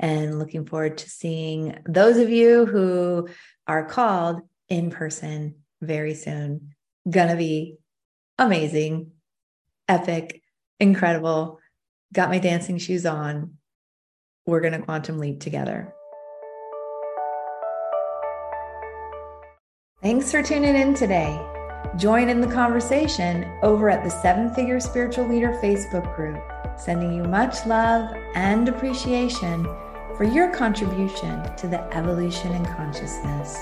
And 0.02 0.40
looking 0.40 0.66
forward 0.66 0.98
to 0.98 1.08
seeing 1.08 1.78
those 1.86 2.16
of 2.18 2.28
you 2.28 2.66
who 2.66 3.28
are 3.68 3.86
called 3.86 4.42
in 4.68 4.90
person 4.90 5.54
very 5.80 6.14
soon. 6.14 6.74
Gonna 7.08 7.36
be 7.36 7.76
amazing, 8.36 9.12
epic, 9.88 10.42
incredible. 10.80 11.60
Got 12.12 12.30
my 12.30 12.40
dancing 12.40 12.78
shoes 12.78 13.06
on. 13.06 13.58
We're 14.44 14.60
gonna 14.60 14.82
quantum 14.82 15.18
leap 15.18 15.40
together. 15.40 15.94
Thanks 20.02 20.32
for 20.32 20.42
tuning 20.42 20.74
in 20.74 20.94
today. 20.94 21.40
Join 21.96 22.28
in 22.28 22.40
the 22.40 22.48
conversation 22.48 23.44
over 23.62 23.88
at 23.88 24.02
the 24.02 24.10
Seven 24.10 24.52
Figure 24.52 24.80
Spiritual 24.80 25.28
Leader 25.28 25.56
Facebook 25.62 26.16
group, 26.16 26.42
sending 26.76 27.12
you 27.12 27.22
much 27.22 27.64
love 27.66 28.12
and 28.34 28.68
appreciation 28.68 29.64
for 30.16 30.24
your 30.24 30.50
contribution 30.50 31.42
to 31.56 31.66
the 31.66 31.80
evolution 31.94 32.52
in 32.52 32.64
consciousness. 32.64 33.58